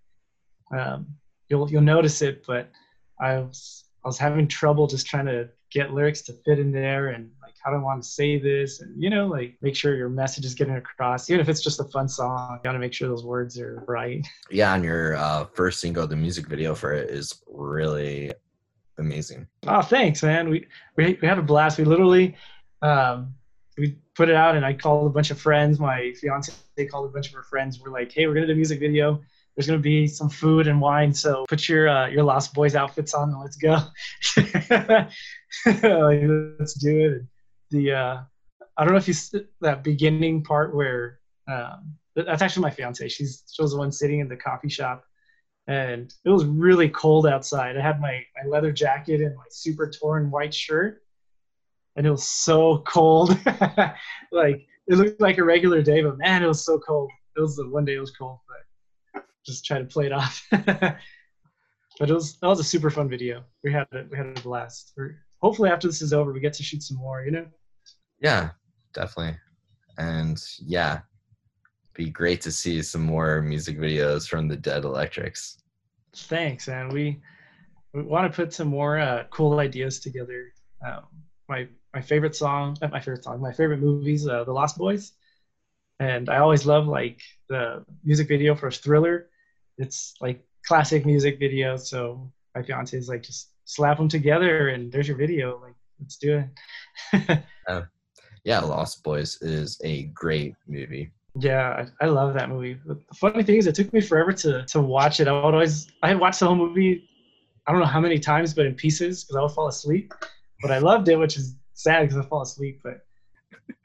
um, 0.71 1.17
you'll 1.49 1.69
you'll 1.69 1.83
notice 1.83 2.23
it. 2.23 2.47
But 2.47 2.71
I 3.21 3.39
was 3.39 3.87
I 4.05 4.09
was 4.09 4.19
having 4.19 4.47
trouble 4.47 4.87
just 4.87 5.07
trying 5.07 5.27
to 5.27 5.49
get 5.75 5.93
lyrics 5.93 6.23
to 6.23 6.33
fit 6.45 6.61
in 6.61 6.71
there 6.71 7.09
and 7.09 7.29
like 7.43 7.55
how 7.63 7.71
do 7.71 7.77
I 7.77 7.81
want 7.81 8.01
to 8.03 8.09
say 8.09 8.39
this 8.39 8.81
and 8.81 9.03
you 9.03 9.11
know 9.11 9.27
like 9.27 9.57
make 9.61 9.75
sure 9.75 9.97
your 9.97 10.09
message 10.09 10.45
is 10.45 10.55
getting 10.55 10.77
across 10.77 11.29
even 11.29 11.41
if 11.41 11.49
it's 11.49 11.61
just 11.61 11.81
a 11.81 11.85
fun 11.85 12.09
song 12.09 12.55
you 12.55 12.61
gotta 12.63 12.79
make 12.79 12.93
sure 12.93 13.09
those 13.09 13.25
words 13.25 13.59
are 13.59 13.85
right. 13.89 14.25
Yeah 14.51 14.73
and 14.75 14.85
your 14.85 15.17
uh, 15.17 15.47
first 15.53 15.81
single 15.81 16.07
the 16.07 16.15
music 16.15 16.47
video 16.47 16.77
for 16.77 16.93
it 16.93 17.11
is 17.11 17.43
really 17.49 18.33
amazing. 18.99 19.49
Oh 19.67 19.83
thanks 19.83 20.23
man. 20.23 20.49
We 20.49 20.67
we, 20.97 21.19
we 21.21 21.27
had 21.27 21.39
a 21.39 21.43
blast. 21.43 21.77
We 21.77 21.85
literally 21.85 22.37
um 22.81 23.35
we 23.77 23.97
put 24.15 24.29
it 24.29 24.37
out 24.37 24.55
and 24.55 24.65
I 24.65 24.75
called 24.75 25.09
a 25.09 25.11
bunch 25.11 25.33
of 25.33 25.41
friends. 25.41 25.81
My 25.81 26.13
fiance 26.21 26.53
they 26.77 26.87
called 26.87 27.11
a 27.11 27.13
bunch 27.13 27.27
of 27.27 27.35
her 27.35 27.43
friends. 27.43 27.81
We're 27.81 27.91
like 27.91 28.13
hey 28.13 28.29
we're 28.29 28.35
gonna 28.35 28.47
do 28.47 28.53
a 28.53 28.57
music 28.57 28.79
video 28.79 29.21
there's 29.57 29.67
gonna 29.67 29.79
be 29.79 30.07
some 30.07 30.29
food 30.29 30.67
and 30.67 30.81
wine, 30.81 31.13
so 31.13 31.45
put 31.49 31.69
your 31.69 31.89
uh, 31.89 32.09
your 32.09 32.25
Lost 32.25 32.55
Boys 32.55 32.75
outfits 32.75 33.15
on 33.15 33.31
and 33.31 33.41
let's 33.41 33.57
go. 33.57 33.79
let's 36.59 36.75
do 36.75 37.01
it. 37.01 37.23
The 37.71 37.93
uh, 37.93 38.23
I 38.77 38.85
don't 38.85 38.93
know 38.93 38.99
if 38.99 39.09
you 39.09 39.15
that 39.61 39.85
beginning 39.85 40.43
part 40.43 40.75
where 40.75 41.21
um, 41.47 41.95
that's 42.17 42.43
actually 42.43 42.63
my 42.63 42.71
fiance. 42.71 43.09
She's 43.09 43.45
she 43.51 43.63
was 43.63 43.73
the 43.73 43.79
one 43.79 43.93
sitting 43.93 44.21
in 44.21 44.29
the 44.29 44.37
coffee 44.37 44.69
shop, 44.69 45.05
and 45.67 46.13
it 46.25 46.31
was 46.31 46.45
really 46.45 46.89
cold 46.89 47.27
outside. 47.27 47.77
I 47.77 47.83
had 47.83 48.01
my 48.01 48.23
my 48.43 48.49
leather 48.49 48.73
jacket 48.73 49.21
and 49.21 49.37
my 49.37 49.45
super 49.51 49.89
torn 49.91 50.31
white 50.31 50.55
shirt, 50.55 51.03
and 51.97 52.07
it 52.07 52.11
was 52.11 52.27
so 52.27 52.79
cold. 52.79 53.31
like 54.33 54.67
it 54.87 54.97
looked 54.97 55.21
like 55.21 55.39
a 55.39 55.45
regular 55.45 55.81
day, 55.83 56.03
but 56.03 56.19
man, 56.19 56.43
it 56.43 56.49
was 56.49 56.65
so 56.65 56.79
cold. 56.79 57.11
It 57.37 57.41
was 57.41 57.57
the 57.57 57.69
one 57.69 57.85
day 57.85 57.95
it 57.95 58.01
was 58.01 58.13
cold, 58.13 58.39
just 59.45 59.65
try 59.65 59.79
to 59.79 59.85
play 59.85 60.07
it 60.07 60.13
off. 60.13 60.47
but 60.51 62.11
it 62.11 62.15
was 62.15 62.39
that 62.39 62.49
was 62.49 62.61
a 62.61 62.65
super 62.65 62.91
fun 62.91 63.09
video. 63.09 63.45
We 63.63 63.73
had 63.73 63.87
it. 63.93 64.09
We 64.11 64.17
had 64.17 64.27
a 64.27 64.41
blast. 64.41 64.93
We're, 64.97 65.17
hopefully, 65.41 65.71
after 65.71 65.87
this 65.87 66.03
is 66.03 66.13
over, 66.13 66.33
we 66.33 66.41
get 66.41 66.55
to 66.55 66.63
shoot 66.63 66.83
some 66.83 66.97
more. 66.97 67.25
You 67.25 67.33
know. 67.33 67.47
Yeah, 68.21 68.51
definitely, 68.93 69.39
and 69.99 70.43
yeah, 70.61 71.01
be 71.95 72.11
great 72.11 72.41
to 72.43 72.53
see 72.53 72.83
some 72.83 73.03
more 73.03 73.43
music 73.43 73.79
videos 73.79 74.29
from 74.29 74.49
the 74.49 74.57
Dead 74.57 74.85
Electrics. 74.85 75.59
Thanks, 76.15 76.69
man. 76.69 76.89
We 76.89 77.21
we 77.93 78.03
want 78.03 78.31
to 78.31 78.35
put 78.35 78.53
some 78.53 78.69
more 78.69 78.99
uh, 78.99 79.25
cool 79.31 79.59
ideas 79.61 80.01
together. 80.01 80.53
Um, 80.85 81.05
my 81.49 81.69
my 81.95 82.01
favorite 82.01 82.35
song, 82.35 82.77
my 82.81 83.01
favorite 83.01 83.25
song, 83.25 83.41
my 83.41 83.53
favorite 83.53 83.81
movies, 83.81 84.27
uh, 84.27 84.45
The 84.45 84.53
Lost 84.53 84.77
Boys, 84.77 85.13
and 86.01 86.29
I 86.29 86.39
always 86.39 86.67
love 86.67 86.87
like 86.87 87.21
the 87.49 87.85
music 88.03 88.29
video 88.29 88.55
for 88.55 88.71
Thriller 88.71 89.29
it's 89.79 90.15
like 90.21 90.45
classic 90.67 91.07
music 91.07 91.39
video. 91.39 91.77
So 91.77 92.31
my 92.55 92.63
fiance 92.63 92.97
is 92.97 93.09
like, 93.09 93.23
just 93.23 93.51
slap 93.65 93.99
them 93.99 94.09
together 94.09 94.69
and 94.69 94.93
there's 94.93 95.09
your 95.09 95.17
video. 95.17 95.61
Like, 95.61 95.75
let's 96.01 96.17
do 96.17 96.45
it. 97.13 97.41
uh, 97.69 97.83
yeah, 98.45 98.61
Lost 98.61 99.03
Boys 99.03 99.41
is 99.43 99.81
a 99.85 100.05
great 100.05 100.55
movie. 100.67 101.11
Yeah, 101.39 101.87
I, 102.01 102.05
I, 102.05 102.09
love 102.09 102.33
that 102.35 102.49
movie. 102.49 102.79
The 102.87 102.97
funny 103.15 103.43
thing 103.43 103.57
is, 103.57 103.67
it 103.67 103.75
took 103.75 103.93
me 103.93 104.01
forever 104.01 104.33
to 104.33 104.65
to 104.67 104.81
watch 104.81 105.19
it. 105.19 105.27
I 105.27 105.33
would 105.33 105.55
always 105.55 105.89
I 106.03 106.09
had 106.09 106.21
watched 106.21 106.39
the 106.39 106.47
whole 106.47 106.55
movie. 106.55 107.09
I 107.67 107.73
don't 107.73 107.81
know 107.81 107.87
how 107.87 108.01
many 108.01 108.21
times, 108.21 108.55
but 108.55 108.67
in 108.67 108.75
pieces 108.75 109.25
because 109.25 109.37
I 109.37 109.43
would 109.43 109.51
fall 109.51 109.67
asleep. 109.67 110.15
But 110.63 110.71
I 110.71 110.79
loved 110.79 111.09
it, 111.09 111.17
which 111.17 111.37
is 111.37 111.57
sad 111.73 112.03
because 112.03 112.25
I 112.25 112.29
fall 112.29 112.43
asleep. 112.43 112.81
But 112.85 113.01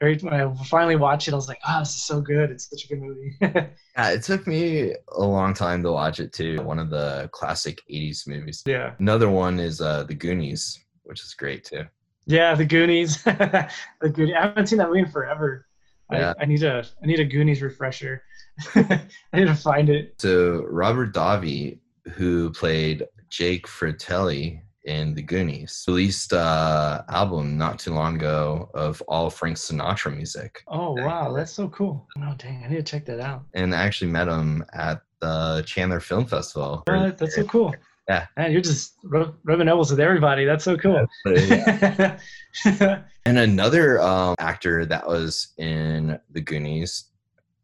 every 0.00 0.16
time 0.16 0.32
I 0.32 0.64
finally 0.64 0.96
watch 0.96 1.26
it, 1.28 1.32
I 1.32 1.36
was 1.36 1.48
like, 1.48 1.60
"Oh, 1.66 1.78
this 1.80 1.90
is 1.90 2.02
so 2.02 2.20
good! 2.20 2.50
It's 2.50 2.68
such 2.70 2.84
a 2.84 2.88
good 2.88 3.00
movie." 3.02 3.36
Yeah, 3.96 4.10
it 4.12 4.22
took 4.22 4.46
me 4.46 4.94
a 5.12 5.20
long 5.24 5.52
time 5.52 5.82
to 5.82 5.92
watch 5.92 6.20
it 6.20 6.32
too. 6.32 6.62
One 6.62 6.78
of 6.78 6.88
the 6.90 7.28
classic 7.32 7.80
'80s 7.90 8.26
movies. 8.26 8.62
yeah, 8.66 8.94
Another 8.98 9.28
one 9.28 9.58
is 9.60 9.80
uh, 9.80 10.04
The 10.04 10.14
Goonies, 10.14 10.78
which 11.02 11.20
is 11.20 11.34
great 11.34 11.64
too. 11.64 11.84
yeah, 12.26 12.54
The 12.54 12.64
Goonies. 12.64 13.22
the 13.24 13.68
Goonies. 14.12 14.34
I 14.38 14.42
haven't 14.46 14.66
seen 14.68 14.78
that 14.78 14.88
movie 14.88 15.00
in 15.00 15.10
forever. 15.10 15.66
Yeah. 16.12 16.32
I, 16.38 16.42
I 16.42 16.46
need 16.46 16.62
a 16.62 16.84
I 17.02 17.06
need 17.06 17.20
a 17.20 17.24
Goonies 17.24 17.60
refresher. 17.62 18.22
I 18.74 19.00
need 19.34 19.46
to 19.46 19.54
find 19.54 19.88
it. 19.90 20.14
So 20.18 20.64
Robert 20.68 21.12
Davi, 21.14 21.78
who 22.14 22.50
played 22.50 23.06
Jake 23.28 23.66
Fratelli 23.68 24.62
in 24.84 25.14
The 25.14 25.22
Goonies, 25.22 25.84
released 25.86 26.32
a 26.32 27.04
album 27.08 27.58
not 27.58 27.78
too 27.78 27.92
long 27.92 28.16
ago 28.16 28.70
of 28.74 29.02
all 29.08 29.30
Frank 29.30 29.56
Sinatra 29.56 30.14
music, 30.14 30.62
Oh 30.68 30.92
wow, 30.92 31.32
that's 31.32 31.52
so 31.52 31.68
cool. 31.68 32.06
Oh 32.18 32.34
dang, 32.38 32.64
I 32.64 32.68
need 32.68 32.76
to 32.76 32.82
check 32.82 33.04
that 33.06 33.20
out. 33.20 33.44
and 33.54 33.74
I 33.74 33.82
actually 33.82 34.10
met 34.10 34.28
him 34.28 34.64
at 34.72 35.02
the 35.20 35.62
Chandler 35.66 36.00
Film 36.00 36.24
Festival. 36.26 36.82
What? 36.86 37.18
That's 37.18 37.34
so 37.34 37.44
cool. 37.44 37.74
Yeah. 38.08 38.26
Man, 38.36 38.50
you're 38.50 38.60
just 38.62 38.94
rub- 39.04 39.36
rubbing 39.44 39.68
elbows 39.68 39.90
with 39.90 40.00
everybody. 40.00 40.44
That's 40.44 40.64
so 40.64 40.76
cool. 40.76 41.06
But, 41.24 41.38
yeah. 41.46 42.18
And 43.26 43.38
another 43.38 44.00
um, 44.00 44.34
actor 44.38 44.86
that 44.86 45.06
was 45.06 45.48
in 45.58 46.18
The 46.30 46.40
Goonies 46.40 47.04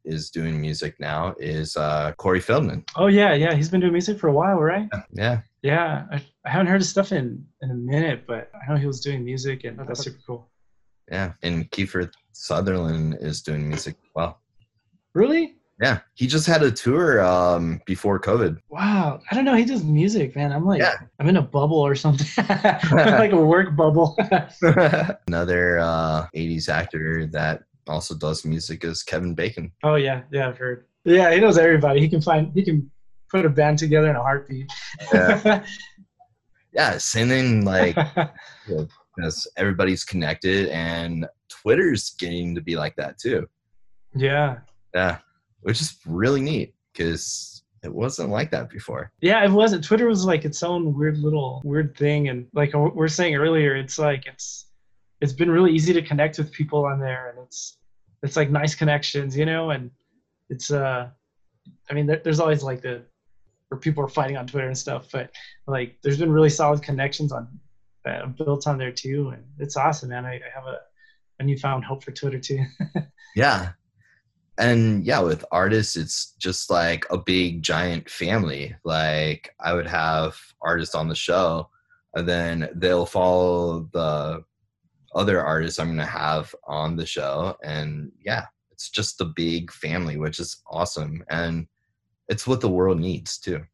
is 0.07 0.31
doing 0.31 0.61
music 0.61 0.95
now 1.01 1.35
is 1.39 1.77
uh, 1.77 2.13
Corey 2.17 2.41
Feldman. 2.41 2.85
oh 2.97 3.09
yeah, 3.09 3.35
yeah. 3.35 3.55
He's 3.55 3.69
been 3.69 3.81
doing 3.81 3.93
music 3.93 4.19
for 4.19 4.29
a 4.29 4.33
while, 4.33 4.57
right? 4.59 4.89
Yeah, 5.13 5.41
Yeah. 5.63 6.05
I, 6.13 6.23
I 6.47 6.51
haven't 6.51 6.69
heard 6.69 6.81
his 6.81 6.89
stuff 6.89 7.13
in 7.13 7.45
in 7.63 7.71
a 7.71 7.75
minute, 7.75 8.25
but 8.27 8.51
I 8.55 8.71
know 8.73 8.79
he 8.79 8.87
was 8.87 9.01
doing 9.01 9.25
music, 9.25 9.65
and 9.65 9.79
that's 9.79 10.05
super 10.05 10.19
cool. 10.27 10.51
yeah. 11.11 11.33
And 11.43 11.71
Kiefer 11.71 12.11
Sutherland 12.33 13.19
is 13.21 13.43
doing 13.43 13.69
music 13.69 13.97
as 14.03 14.11
well. 14.15 14.41
Really? 15.15 15.55
Yeah, 15.83 15.99
he 16.15 16.27
just 16.27 16.47
had 16.47 16.63
a 16.63 16.71
tour 16.71 17.21
um, 17.23 17.83
before 17.85 18.19
COVID. 18.19 18.57
Wow. 18.71 19.21
I 19.31 19.35
don't 19.35 19.45
know. 19.45 19.55
He 19.57 19.67
does 19.67 19.85
music, 19.85 20.35
man. 20.35 20.51
I'm 20.51 20.65
like, 20.65 20.81
Yeah. 20.81 20.95
I'm 21.21 21.29
in 21.29 21.37
a 21.37 21.43
bubble 21.43 21.81
or 21.81 21.95
something, 21.95 22.27
like 22.93 23.33
a 23.33 23.37
work 23.37 23.77
bubble. 23.77 24.17
Another 25.29 25.79
uh, 25.79 26.27
80s 26.35 26.69
actor 26.71 27.27
that 27.33 27.65
also 27.87 28.15
does 28.15 28.45
music 28.45 28.85
is 28.85 29.03
Kevin 29.03 29.35
Bacon. 29.35 29.73
oh 29.83 29.95
yeah, 29.97 30.23
yeah. 30.33 30.49
I've 30.49 30.59
heard. 30.59 30.87
Yeah, 31.05 31.33
he 31.33 31.41
knows 31.41 31.57
everybody. 31.59 32.01
He 32.01 32.09
can 32.09 32.21
find. 32.21 32.53
He 32.55 32.65
can 32.65 32.91
put 33.31 33.47
a 33.47 33.49
band 33.49 33.79
together 33.79 34.11
in 34.11 34.17
a 34.17 34.23
heartbeat. 34.23 34.71
Yeah. 35.13 35.65
Yeah, 36.73 36.99
sending 36.99 37.65
like 37.65 37.97
because 39.17 39.51
everybody's 39.57 40.05
connected 40.05 40.69
and 40.69 41.27
Twitter's 41.49 42.11
getting 42.19 42.55
to 42.55 42.61
be 42.61 42.77
like 42.77 42.95
that 42.97 43.19
too. 43.19 43.47
yeah. 44.15 44.59
Yeah, 44.95 45.19
which 45.63 45.81
is 45.81 45.97
really 46.05 46.43
neat 46.43 46.75
because 46.93 47.63
it 47.83 47.91
wasn't 47.93 48.29
like 48.29 48.51
that 48.51 48.69
before. 48.69 49.11
Yeah, 49.23 49.43
it 49.43 49.51
wasn't. 49.51 49.85
Twitter 49.85 50.07
was 50.07 50.27
like 50.27 50.45
its 50.45 50.63
own 50.63 50.93
weird 50.95 51.17
little 51.19 51.63
weird 51.65 51.97
thing, 51.97 52.29
and 52.29 52.47
like 52.53 52.75
we 52.75 52.81
we're 52.91 53.09
saying 53.09 53.37
earlier, 53.37 53.75
it's 53.75 53.99
like 53.99 54.27
it's 54.27 54.66
it's 55.21 55.33
been 55.33 55.51
really 55.51 55.73
easy 55.73 55.93
to 55.93 56.03
connect 56.03 56.39
with 56.39 56.53
people 56.53 56.85
on 56.85 57.01
there, 57.01 57.31
and 57.31 57.39
it's 57.45 57.79
it's 58.23 58.37
like 58.37 58.51
nice 58.51 58.75
connections, 58.75 59.37
you 59.37 59.47
know, 59.47 59.71
and 59.71 59.91
it's 60.51 60.71
uh, 60.71 61.09
I 61.91 61.95
mean, 61.95 62.07
there, 62.07 62.21
there's 62.23 62.41
always 62.41 62.63
like 62.63 62.83
the 62.83 63.03
where 63.69 63.81
people 63.81 64.05
are 64.05 64.09
fighting 64.09 64.37
on 64.37 64.47
Twitter 64.47 64.69
and 64.69 64.79
stuff, 64.79 65.09
but 65.13 65.31
like 65.67 65.99
there's 66.03 66.19
been 66.19 66.33
really 66.33 66.51
solid 66.51 66.83
connections 66.83 67.33
on 67.33 67.49
that 68.05 68.37
built 68.37 68.67
on 68.67 68.79
there 68.79 68.93
too, 68.93 69.31
and 69.31 69.45
it's 69.59 69.77
awesome, 69.77 70.11
man. 70.11 70.25
I, 70.25 70.35
I 70.35 70.51
have 70.55 70.67
a 70.67 70.79
a 71.39 71.45
newfound 71.45 71.85
hope 71.85 72.03
for 72.03 72.13
Twitter 72.13 72.39
too. 72.39 72.65
Yeah. 73.37 73.73
And 74.59 75.05
yeah, 75.05 75.21
with 75.21 75.45
artists, 75.53 75.95
it's 75.95 76.33
just 76.39 76.71
like 76.71 77.05
a 77.11 77.19
big 77.19 77.63
giant 77.63 78.09
family. 78.09 78.75
Like 78.83 79.55
I 79.61 79.75
would 79.75 79.87
have 79.87 80.39
artists 80.63 80.95
on 80.95 81.09
the 81.09 81.15
show, 81.15 81.69
and 82.15 82.27
then 82.27 82.71
they'll 82.75 83.05
follow 83.05 83.91
the 83.93 84.43
other 85.17 85.43
artists 85.45 85.81
I'm 85.81 85.89
going 85.89 85.99
to 85.99 86.07
have 86.07 86.55
on 86.65 86.97
the 86.97 87.07
show. 87.07 87.57
And 87.65 88.13
yeah, 88.25 88.45
it's 88.71 88.91
just 88.91 89.21
a 89.21 89.25
big 89.25 89.73
family, 89.73 90.17
which 90.19 90.39
is 90.39 90.63
awesome. 90.71 91.25
And 91.31 91.67
it's 92.29 92.47
what 92.47 92.61
the 92.61 92.69
world 92.69 93.01
needs 93.01 93.39
too. 93.39 93.65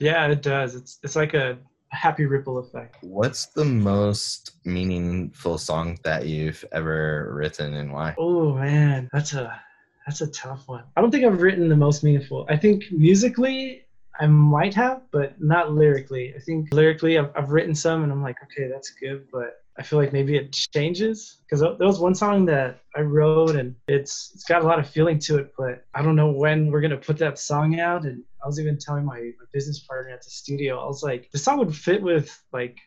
yeah, 0.00 0.26
it 0.26 0.42
does. 0.42 0.74
It's 0.74 0.98
it's 1.02 1.16
like 1.16 1.34
a 1.34 1.56
happy 1.88 2.26
ripple 2.26 2.58
effect. 2.58 2.96
What's 3.02 3.46
the 3.46 3.64
most 3.64 4.56
meaningful 4.64 5.58
song 5.58 5.98
that 6.02 6.26
you've 6.26 6.64
ever 6.72 7.32
written 7.32 7.74
and 7.74 7.92
why? 7.92 8.14
Oh 8.18 8.54
man, 8.54 9.08
that's 9.12 9.32
a 9.34 9.60
that's 10.06 10.20
a 10.20 10.26
tough 10.32 10.66
one. 10.66 10.84
I 10.96 11.00
don't 11.00 11.10
think 11.10 11.24
I've 11.24 11.40
written 11.40 11.68
the 11.68 11.76
most 11.76 12.02
meaningful. 12.02 12.46
I 12.48 12.56
think 12.56 12.84
musically 12.90 13.86
I 14.20 14.26
might 14.26 14.74
have, 14.74 15.02
but 15.10 15.40
not 15.40 15.72
lyrically. 15.72 16.34
I 16.36 16.40
think 16.40 16.72
lyrically 16.72 17.18
I've, 17.18 17.30
I've 17.36 17.50
written 17.50 17.74
some 17.74 18.02
and 18.02 18.12
I'm 18.12 18.22
like, 18.22 18.36
okay, 18.44 18.68
that's 18.68 18.90
good, 18.90 19.26
but 19.32 19.63
I 19.78 19.82
feel 19.82 19.98
like 19.98 20.12
maybe 20.12 20.36
it 20.36 20.52
changes 20.52 21.38
because 21.42 21.60
there 21.60 21.86
was 21.86 21.98
one 21.98 22.14
song 22.14 22.46
that 22.46 22.80
I 22.94 23.00
wrote 23.00 23.56
and 23.56 23.74
it's 23.88 24.30
it's 24.34 24.44
got 24.44 24.62
a 24.62 24.66
lot 24.66 24.78
of 24.78 24.88
feeling 24.88 25.18
to 25.20 25.38
it, 25.38 25.52
but 25.58 25.84
I 25.94 26.02
don't 26.02 26.14
know 26.14 26.30
when 26.30 26.70
we're 26.70 26.80
gonna 26.80 26.96
put 26.96 27.18
that 27.18 27.38
song 27.38 27.80
out. 27.80 28.04
And 28.04 28.22
I 28.42 28.46
was 28.46 28.60
even 28.60 28.78
telling 28.78 29.04
my, 29.04 29.18
my 29.18 29.46
business 29.52 29.80
partner 29.80 30.12
at 30.12 30.22
the 30.22 30.30
studio, 30.30 30.78
I 30.78 30.86
was 30.86 31.02
like, 31.02 31.28
the 31.32 31.38
song 31.38 31.58
would 31.58 31.74
fit 31.74 32.02
with 32.02 32.40
like 32.52 32.78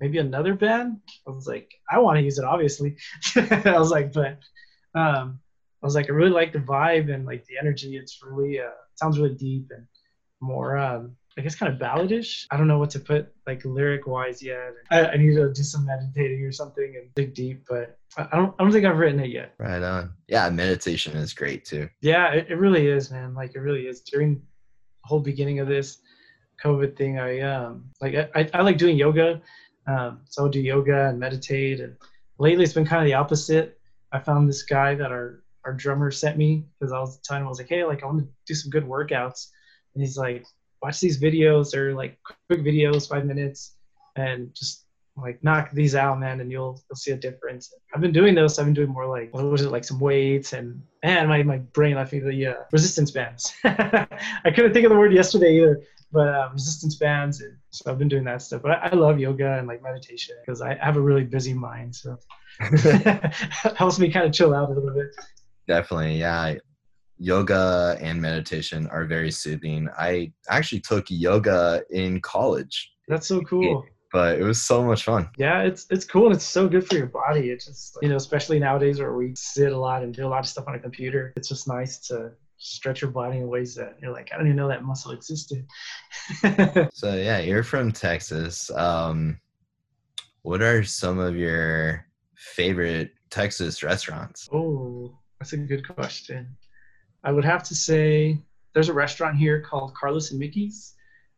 maybe 0.00 0.18
another 0.18 0.54
band. 0.54 1.00
I 1.26 1.30
was 1.30 1.46
like, 1.46 1.72
I 1.90 1.98
want 1.98 2.18
to 2.18 2.22
use 2.22 2.38
it, 2.38 2.44
obviously. 2.44 2.96
I 3.36 3.78
was 3.78 3.90
like, 3.90 4.12
but 4.12 4.38
um, 4.94 5.40
I 5.82 5.86
was 5.86 5.94
like, 5.94 6.08
I 6.08 6.12
really 6.12 6.30
like 6.30 6.52
the 6.52 6.58
vibe 6.60 7.12
and 7.12 7.26
like 7.26 7.44
the 7.46 7.58
energy. 7.60 7.96
It's 7.96 8.20
really 8.22 8.60
uh, 8.60 8.70
sounds 8.94 9.18
really 9.18 9.34
deep 9.34 9.70
and 9.70 9.86
more, 10.40 10.76
um, 10.76 11.16
I 11.38 11.42
guess, 11.42 11.54
kind 11.54 11.70
of 11.72 11.78
balladish. 11.78 12.46
I 12.50 12.56
don't 12.56 12.66
know 12.66 12.78
what 12.78 12.90
to 12.90 13.00
put 13.00 13.32
like 13.46 13.62
lyric 13.64 14.06
wise 14.06 14.42
yet. 14.42 14.72
I, 14.90 15.06
I 15.06 15.16
need 15.16 15.34
to 15.34 15.52
do 15.52 15.62
some 15.62 15.84
meditating 15.84 16.42
or 16.42 16.52
something 16.52 16.96
and 16.96 17.14
dig 17.14 17.34
deep, 17.34 17.66
but 17.68 17.98
I 18.16 18.36
don't, 18.36 18.54
I 18.58 18.62
don't 18.62 18.72
think 18.72 18.86
I've 18.86 18.96
written 18.96 19.20
it 19.20 19.30
yet. 19.30 19.52
Right 19.58 19.82
on. 19.82 20.14
Yeah, 20.28 20.48
meditation 20.48 21.14
is 21.16 21.34
great 21.34 21.66
too. 21.66 21.90
Yeah, 22.00 22.32
it, 22.32 22.46
it 22.50 22.56
really 22.56 22.86
is, 22.86 23.10
man. 23.10 23.34
Like 23.34 23.54
it 23.54 23.60
really 23.60 23.86
is. 23.86 24.00
During 24.00 24.36
the 24.36 25.08
whole 25.08 25.20
beginning 25.20 25.60
of 25.60 25.68
this 25.68 25.98
COVID 26.64 26.96
thing, 26.96 27.18
I 27.18 27.40
um 27.40 27.90
like 28.00 28.14
I, 28.14 28.28
I, 28.34 28.50
I 28.54 28.62
like 28.62 28.78
doing 28.78 28.96
yoga. 28.96 29.42
Um, 29.86 30.22
so 30.24 30.44
I'll 30.44 30.50
do 30.50 30.60
yoga 30.60 31.08
and 31.08 31.20
meditate. 31.20 31.80
And 31.80 31.96
lately, 32.38 32.64
it's 32.64 32.72
been 32.72 32.86
kind 32.86 33.02
of 33.02 33.06
the 33.06 33.14
opposite. 33.14 33.78
I 34.10 34.20
found 34.20 34.48
this 34.48 34.62
guy 34.62 34.94
that 34.94 35.12
our 35.12 35.42
our 35.66 35.74
drummer 35.74 36.10
sent 36.10 36.38
me 36.38 36.64
because 36.78 36.92
I 36.92 36.98
was 36.98 37.18
telling 37.18 37.42
him 37.42 37.46
I 37.46 37.50
was 37.50 37.58
like, 37.58 37.68
hey, 37.68 37.84
like 37.84 38.02
I 38.02 38.06
want 38.06 38.20
to 38.20 38.28
do 38.46 38.54
some 38.54 38.70
good 38.70 38.84
workouts, 38.84 39.48
and 39.94 40.02
he's 40.02 40.16
like, 40.16 40.46
watch 40.86 41.00
these 41.00 41.20
videos. 41.20 41.72
They're 41.72 41.94
like 41.94 42.16
quick 42.48 42.60
videos, 42.60 43.08
five 43.08 43.26
minutes, 43.26 43.74
and 44.14 44.54
just 44.54 44.84
like 45.16 45.42
knock 45.42 45.72
these 45.72 45.94
out, 45.96 46.20
man, 46.20 46.40
and 46.40 46.50
you'll 46.50 46.80
you'll 46.88 46.96
see 46.96 47.10
a 47.10 47.16
difference. 47.16 47.72
I've 47.92 48.00
been 48.00 48.12
doing 48.12 48.34
those. 48.34 48.58
I've 48.58 48.66
been 48.66 48.74
doing 48.74 48.90
more 48.90 49.06
like 49.06 49.34
what 49.34 49.44
was 49.44 49.62
it 49.62 49.72
like 49.72 49.84
some 49.84 49.98
weights 49.98 50.52
and 50.52 50.80
and 51.02 51.28
my 51.28 51.42
my 51.42 51.58
brain 51.58 51.96
left 51.96 52.12
me 52.12 52.20
the 52.20 52.46
uh, 52.46 52.54
resistance 52.70 53.10
bands. 53.10 53.52
I 53.64 54.50
couldn't 54.54 54.72
think 54.74 54.86
of 54.86 54.92
the 54.92 54.98
word 54.98 55.12
yesterday 55.12 55.56
either, 55.56 55.82
but 56.12 56.28
uh, 56.28 56.50
resistance 56.52 56.94
bands. 56.96 57.40
And 57.40 57.56
so 57.70 57.90
I've 57.90 57.98
been 57.98 58.08
doing 58.08 58.24
that 58.24 58.42
stuff. 58.42 58.62
But 58.62 58.72
I, 58.72 58.90
I 58.92 58.94
love 58.94 59.18
yoga 59.18 59.58
and 59.58 59.66
like 59.66 59.82
meditation 59.82 60.36
because 60.44 60.62
I 60.62 60.76
have 60.76 60.96
a 60.96 61.00
really 61.00 61.24
busy 61.24 61.52
mind, 61.52 61.96
so 61.96 62.16
helps 63.76 63.98
me 63.98 64.08
kind 64.12 64.26
of 64.26 64.32
chill 64.32 64.54
out 64.54 64.70
a 64.70 64.72
little 64.72 64.94
bit. 64.94 65.08
Definitely, 65.66 66.20
yeah. 66.20 66.54
Yoga 67.18 67.96
and 68.00 68.20
meditation 68.20 68.86
are 68.88 69.04
very 69.04 69.30
soothing. 69.30 69.88
I 69.98 70.32
actually 70.48 70.80
took 70.80 71.06
yoga 71.08 71.82
in 71.90 72.20
college, 72.20 72.92
That's 73.08 73.26
so 73.26 73.40
cool. 73.42 73.84
but 74.12 74.38
it 74.38 74.42
was 74.44 74.62
so 74.62 74.82
much 74.84 75.04
fun. 75.04 75.28
Yeah, 75.38 75.62
it's 75.62 75.86
it's 75.90 76.04
cool 76.04 76.26
and 76.26 76.34
it's 76.34 76.44
so 76.44 76.68
good 76.68 76.86
for 76.86 76.96
your 76.96 77.06
body. 77.06 77.50
It's 77.50 77.66
just 77.66 77.96
you 78.02 78.08
know, 78.08 78.16
especially 78.16 78.58
nowadays 78.58 79.00
where 79.00 79.14
we 79.14 79.32
sit 79.36 79.72
a 79.72 79.78
lot 79.78 80.02
and 80.02 80.14
do 80.14 80.26
a 80.26 80.28
lot 80.28 80.40
of 80.40 80.46
stuff 80.46 80.66
on 80.68 80.74
a 80.74 80.78
computer. 80.78 81.32
It's 81.36 81.48
just 81.48 81.66
nice 81.66 81.98
to 82.08 82.32
stretch 82.58 83.02
your 83.02 83.10
body 83.10 83.38
in 83.38 83.48
ways 83.48 83.74
that 83.74 83.96
you're 84.00 84.12
like, 84.12 84.30
I 84.32 84.36
didn't 84.36 84.48
even 84.48 84.56
know 84.56 84.68
that 84.68 84.82
muscle 84.84 85.12
existed. 85.12 85.66
So 86.92 87.14
yeah, 87.14 87.38
you're 87.38 87.62
from 87.62 87.92
Texas. 87.92 88.70
Um, 88.70 89.38
what 90.42 90.62
are 90.62 90.82
some 90.84 91.18
of 91.18 91.36
your 91.36 92.06
favorite 92.34 93.10
Texas 93.30 93.82
restaurants? 93.82 94.48
oh, 94.52 95.18
that's 95.38 95.52
a 95.52 95.56
good 95.58 95.86
question. 95.86 96.56
I 97.26 97.32
would 97.32 97.44
have 97.44 97.64
to 97.64 97.74
say 97.74 98.38
there's 98.72 98.88
a 98.88 98.92
restaurant 98.94 99.36
here 99.36 99.60
called 99.60 99.94
Carlos 99.94 100.30
and 100.30 100.38
Mickey's, 100.38 100.94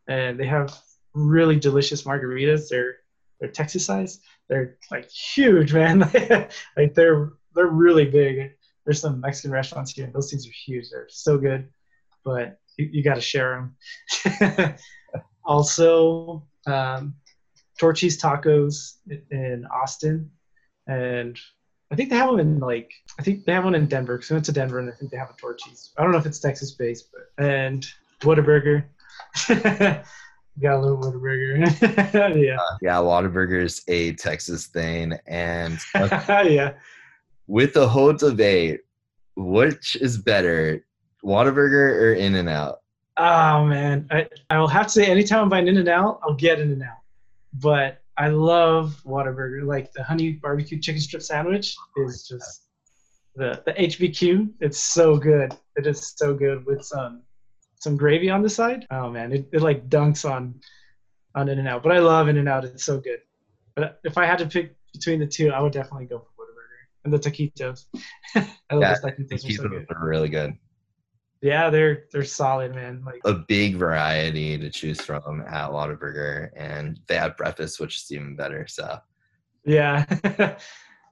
and 0.06 0.38
they 0.38 0.46
have 0.46 0.78
really 1.14 1.58
delicious 1.58 2.02
margaritas. 2.02 2.68
They're 2.68 2.96
they're 3.40 3.50
Texas 3.50 3.86
size. 3.86 4.20
They're 4.48 4.76
like 4.90 5.10
huge, 5.10 5.72
man. 5.72 6.00
like 6.76 6.94
they're 6.94 7.32
they're 7.54 7.68
really 7.68 8.04
big. 8.04 8.52
There's 8.84 9.00
some 9.00 9.20
Mexican 9.20 9.50
restaurants 9.50 9.92
here, 9.92 10.10
those 10.12 10.30
things 10.30 10.46
are 10.46 10.52
huge. 10.66 10.90
They're 10.90 11.08
so 11.08 11.38
good, 11.38 11.68
but 12.22 12.58
you, 12.76 12.88
you 12.92 13.02
got 13.02 13.14
to 13.14 13.20
share 13.22 13.72
them. 14.26 14.76
also, 15.44 16.46
um, 16.66 17.14
Torchy's 17.78 18.20
Tacos 18.20 18.96
in 19.30 19.66
Austin, 19.72 20.30
and 20.86 21.38
I 21.90 21.96
think 21.96 22.10
they 22.10 22.16
have 22.16 22.30
them 22.30 22.40
in 22.40 22.58
like 22.58 22.92
I 23.18 23.22
think 23.22 23.44
they 23.44 23.52
have 23.52 23.64
one 23.64 23.74
in 23.74 23.86
Denver 23.86 24.16
because 24.16 24.30
we 24.30 24.34
went 24.34 24.44
to 24.46 24.52
Denver 24.52 24.78
and 24.78 24.88
I 24.88 24.92
think 24.92 25.10
they 25.10 25.16
have 25.16 25.30
a 25.30 25.34
Torchy's. 25.34 25.92
I 25.96 26.02
don't 26.02 26.12
know 26.12 26.18
if 26.18 26.26
it's 26.26 26.38
Texas 26.38 26.72
based, 26.72 27.08
but 27.12 27.44
and 27.44 27.86
Whataburger. 28.20 28.84
Got 30.60 30.74
a 30.74 30.80
little 30.80 30.98
Whataburger. 30.98 32.36
yeah. 32.42 32.56
Uh, 32.56 32.76
yeah, 32.82 32.96
Whataburger's 32.96 33.82
a 33.88 34.12
Texas 34.14 34.66
thing, 34.66 35.14
and 35.26 35.78
yeah. 35.94 36.74
with 37.46 37.74
the 37.74 37.88
whole 37.88 38.12
debate, 38.12 38.80
which 39.36 39.96
is 39.96 40.18
better, 40.18 40.84
Whataburger 41.24 42.02
or 42.02 42.12
In 42.14 42.34
and 42.34 42.48
Out? 42.48 42.80
Oh 43.16 43.64
man, 43.64 44.06
I 44.10 44.28
I 44.50 44.58
will 44.58 44.68
have 44.68 44.86
to 44.86 44.92
say 44.92 45.06
anytime 45.06 45.44
I'm 45.44 45.48
buying 45.48 45.68
In 45.68 45.78
and 45.78 45.88
Out, 45.88 46.20
I'll 46.22 46.34
get 46.34 46.60
In 46.60 46.72
and 46.72 46.82
Out. 46.82 46.98
But 47.54 48.02
I 48.18 48.28
love 48.28 49.00
Whataburger. 49.06 49.64
Like 49.64 49.92
the 49.92 50.02
honey 50.02 50.32
barbecue 50.32 50.80
chicken 50.80 51.00
strip 51.00 51.22
sandwich 51.22 51.76
is 51.96 52.26
just 52.26 52.64
the 53.36 53.62
the 53.64 53.72
HBQ. 53.72 54.50
It's 54.60 54.78
so 54.78 55.16
good. 55.16 55.54
It 55.76 55.86
is 55.86 56.14
so 56.16 56.34
good 56.34 56.66
with 56.66 56.84
some 56.84 57.22
some 57.76 57.96
gravy 57.96 58.28
on 58.28 58.42
the 58.42 58.50
side. 58.50 58.86
Oh 58.90 59.08
man, 59.08 59.32
it, 59.32 59.48
it 59.52 59.62
like 59.62 59.88
dunks 59.88 60.28
on 60.28 60.60
on 61.34 61.48
In 61.48 61.60
and 61.60 61.68
Out. 61.68 61.82
But 61.84 61.92
I 61.92 62.00
love 62.00 62.28
In 62.28 62.36
and 62.36 62.48
Out. 62.48 62.64
It's 62.64 62.84
so 62.84 62.98
good. 62.98 63.20
But 63.76 64.00
if 64.02 64.18
I 64.18 64.26
had 64.26 64.38
to 64.40 64.46
pick 64.46 64.74
between 64.92 65.20
the 65.20 65.26
two, 65.26 65.50
I 65.50 65.60
would 65.60 65.72
definitely 65.72 66.06
go 66.06 66.18
for 66.18 66.42
Whataburger 66.42 67.04
and 67.04 67.12
the 67.12 67.18
taquitos. 67.18 67.84
I 68.34 68.74
love 68.74 68.82
Yeah, 68.82 68.94
the 69.00 69.12
taquitos. 69.12 69.44
Taquitos 69.44 69.64
are, 69.64 69.86
so 69.88 69.94
are 69.94 70.08
really 70.08 70.28
good. 70.28 70.56
Yeah, 71.40 71.70
they're 71.70 72.04
they're 72.12 72.24
solid, 72.24 72.74
man. 72.74 73.02
Like 73.06 73.20
A 73.24 73.32
big 73.34 73.76
variety 73.76 74.58
to 74.58 74.70
choose 74.70 75.00
from 75.00 75.42
at 75.42 75.70
Whataburger, 75.70 76.50
and 76.56 76.98
they 77.06 77.16
have 77.16 77.36
breakfast, 77.36 77.78
which 77.80 77.96
is 77.96 78.10
even 78.10 78.34
better. 78.36 78.66
So 78.68 78.98
yeah, 79.64 80.04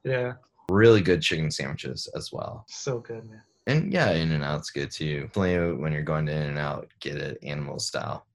yeah, 0.03 0.33
really 0.69 1.01
good 1.01 1.21
chicken 1.21 1.49
sandwiches 1.51 2.09
as 2.15 2.31
well. 2.33 2.65
so 2.67 2.99
good, 2.99 3.23
man. 3.29 3.41
And 3.67 3.91
yeah, 3.93 4.11
In 4.11 4.31
and 4.31 4.43
Out's 4.43 4.69
good 4.69 4.91
too. 4.91 5.23
Definitely 5.27 5.81
when 5.81 5.91
you're 5.93 6.01
going 6.03 6.25
to 6.25 6.31
In 6.33 6.41
and 6.41 6.57
Out, 6.59 6.87
get 6.99 7.15
it 7.17 7.37
animal 7.43 7.79
style 7.79 8.25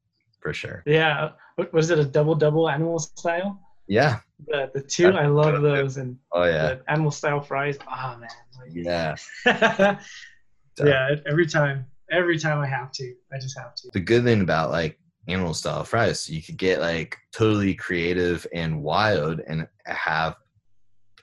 for 0.41 0.53
sure. 0.55 0.83
Yeah, 0.87 1.31
what 1.57 1.73
was 1.73 1.91
it? 1.91 1.99
A 1.99 2.05
double 2.05 2.35
double 2.35 2.69
animal 2.71 2.99
style? 2.99 3.61
Yeah. 3.87 4.21
The 4.47 4.71
the 4.75 4.81
two, 4.81 5.09
I 5.09 5.27
love 5.27 5.61
those, 5.63 5.99
and 5.99 6.17
Oh 6.33 6.45
yeah. 6.45 6.75
the 6.75 6.83
animal 6.89 7.11
style 7.11 7.41
fries. 7.41 7.79
Ah 7.87 8.17
man, 8.19 8.31
like, 8.59 8.71
Yeah. 8.75 9.17
yeah. 10.79 11.17
Every 11.27 11.47
time, 11.47 11.87
every 12.11 12.39
time 12.39 12.59
I 12.59 12.67
have 12.67 12.93
to, 12.93 13.15
I 13.33 13.39
just 13.39 13.59
have 13.59 13.75
to. 13.77 13.91
The 13.93 14.01
good 14.01 14.25
thing 14.25 14.41
about 14.41 14.71
like 14.71 14.99
animal 15.29 15.55
style 15.55 15.85
fries, 15.85 16.29
you 16.29 16.43
could 16.43 16.57
get 16.57 16.81
like 16.81 17.17
totally 17.33 17.75
creative 17.75 18.47
and 18.55 18.83
wild 18.83 19.41
and 19.47 19.67
have 19.87 20.37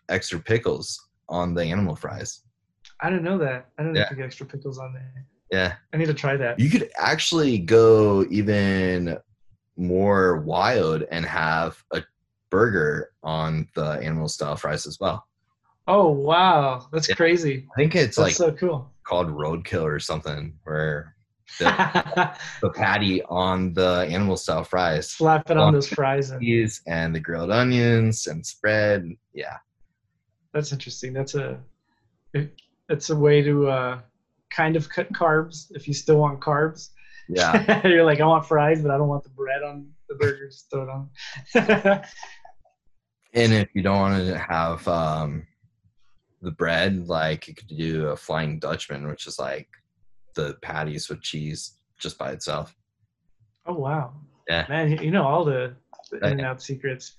extra 0.10 0.40
pickles 0.40 1.00
on 1.28 1.54
the 1.54 1.64
animal 1.64 1.96
fries. 1.96 2.42
I 3.02 3.10
don't 3.10 3.24
know 3.24 3.38
that. 3.38 3.70
I 3.78 3.84
don't 3.84 3.94
know 3.94 4.00
Yeah. 4.02 4.08
to 4.10 4.16
get 4.16 4.26
extra 4.26 4.46
pickles 4.46 4.78
on 4.80 4.94
there. 4.94 5.26
Yeah. 5.52 5.76
I 5.94 5.98
need 5.98 6.08
to 6.08 6.14
try 6.14 6.38
that. 6.38 6.60
You 6.60 6.70
could 6.70 6.90
actually 6.98 7.58
go 7.60 8.26
even 8.30 9.18
more 9.78 10.42
wild 10.42 11.04
and 11.12 11.26
have 11.26 11.82
a 11.92 12.04
burger 12.52 13.12
on 13.24 13.68
the 13.76 13.92
animal 14.02 14.28
style 14.28 14.56
fries 14.56 14.86
as 14.86 15.00
well. 15.00 15.26
Oh 15.88 16.10
wow, 16.10 16.88
that's 16.92 17.10
Yeah. 17.10 17.16
crazy. 17.16 17.68
I 17.76 17.76
think 17.82 17.96
it's 17.96 18.18
That's 18.18 18.18
like 18.18 18.34
so 18.34 18.52
cool. 18.52 18.92
Called 19.10 19.28
roadkill 19.28 19.84
or 19.84 20.00
something 20.00 20.54
where 20.64 21.16
the, 21.58 21.66
the 22.62 22.70
patty 22.70 23.24
on 23.24 23.74
the 23.74 24.08
animal 24.10 24.38
style 24.38 24.64
fries 24.64 25.10
Slap 25.10 25.50
it 25.50 25.58
on 25.58 25.74
those 25.74 25.88
fries, 25.88 26.30
and 26.30 26.40
cheese 26.40 26.82
and 26.86 27.16
the 27.16 27.20
grilled 27.20 27.50
onions 27.52 28.28
and 28.28 28.46
spread. 28.46 29.10
Yeah. 29.34 29.58
that's 30.54 30.72
interesting. 30.72 31.12
That's 31.14 31.34
a 31.36 31.60
it- 32.34 32.54
it's 32.90 33.10
a 33.12 33.16
way 33.16 33.44
to 33.44 33.68
uh, 33.70 34.00
kind 34.50 34.76
of 34.76 34.90
cut 34.90 35.12
carbs 35.14 35.68
if 35.72 35.88
you 35.88 35.94
still 35.94 36.18
want 36.18 36.40
carbs. 36.40 36.90
Yeah. 37.28 37.86
You're 37.88 38.04
like, 38.04 38.20
I 38.20 38.26
want 38.26 38.48
fries, 38.48 38.82
but 38.82 38.90
I 38.90 38.98
don't 38.98 39.08
want 39.08 39.24
the 39.24 39.30
bread 39.30 39.62
on 39.62 39.92
the 40.08 40.16
burger. 40.16 40.48
Just 40.48 40.72
throw 40.72 40.84
it 40.84 40.90
on. 40.90 42.02
And 43.34 43.54
if 43.54 43.70
you 43.76 43.84
don't 43.84 44.00
want 44.00 44.26
to 44.28 44.40
have 44.40 44.88
um, 44.88 45.46
the 46.42 46.52
bread, 46.52 47.08
like 47.08 47.48
you 47.48 47.54
could 47.56 47.68
do 47.68 48.08
a 48.08 48.16
Flying 48.16 48.60
Dutchman, 48.60 49.08
which 49.08 49.28
is 49.28 49.40
like 49.40 49.68
the 50.36 50.56
patties 50.62 51.10
with 51.10 51.22
cheese 51.22 51.76
just 52.00 52.18
by 52.18 52.32
itself. 52.32 52.76
oh 53.66 53.74
wow, 53.74 54.14
Yeah. 54.48 54.66
man, 54.70 54.92
you- 55.04 55.12
know 55.12 55.26
all 55.26 55.44
the, 55.44 55.76
the 56.12 56.18
in 56.18 56.24
and 56.40 56.42
out 56.42 56.62
secrets. 56.62 57.16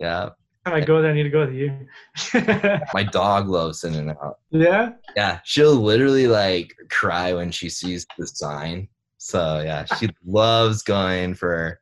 Yeah. 0.00 0.30
Time 0.64 0.74
I 0.76 0.80
go 0.80 1.02
there, 1.02 1.10
I 1.10 1.14
need 1.14 1.24
to 1.24 1.30
go 1.30 1.44
with 1.46 1.54
you. 1.54 1.86
My 2.94 3.02
dog 3.04 3.48
loves 3.48 3.84
In 3.84 3.94
and 3.94 4.10
Out. 4.10 4.38
yeah, 4.50 4.92
Yeah. 5.14 5.40
She'll 5.44 5.74
literally 5.76 6.26
like 6.26 6.74
cry 6.90 7.34
when 7.34 7.50
she 7.50 7.68
sees 7.68 8.06
the 8.18 8.26
sign. 8.26 8.88
So 9.18 9.60
yeah, 9.60 9.84
she 9.84 10.08
loves 10.24 10.82
going 10.82 11.34
for 11.34 11.78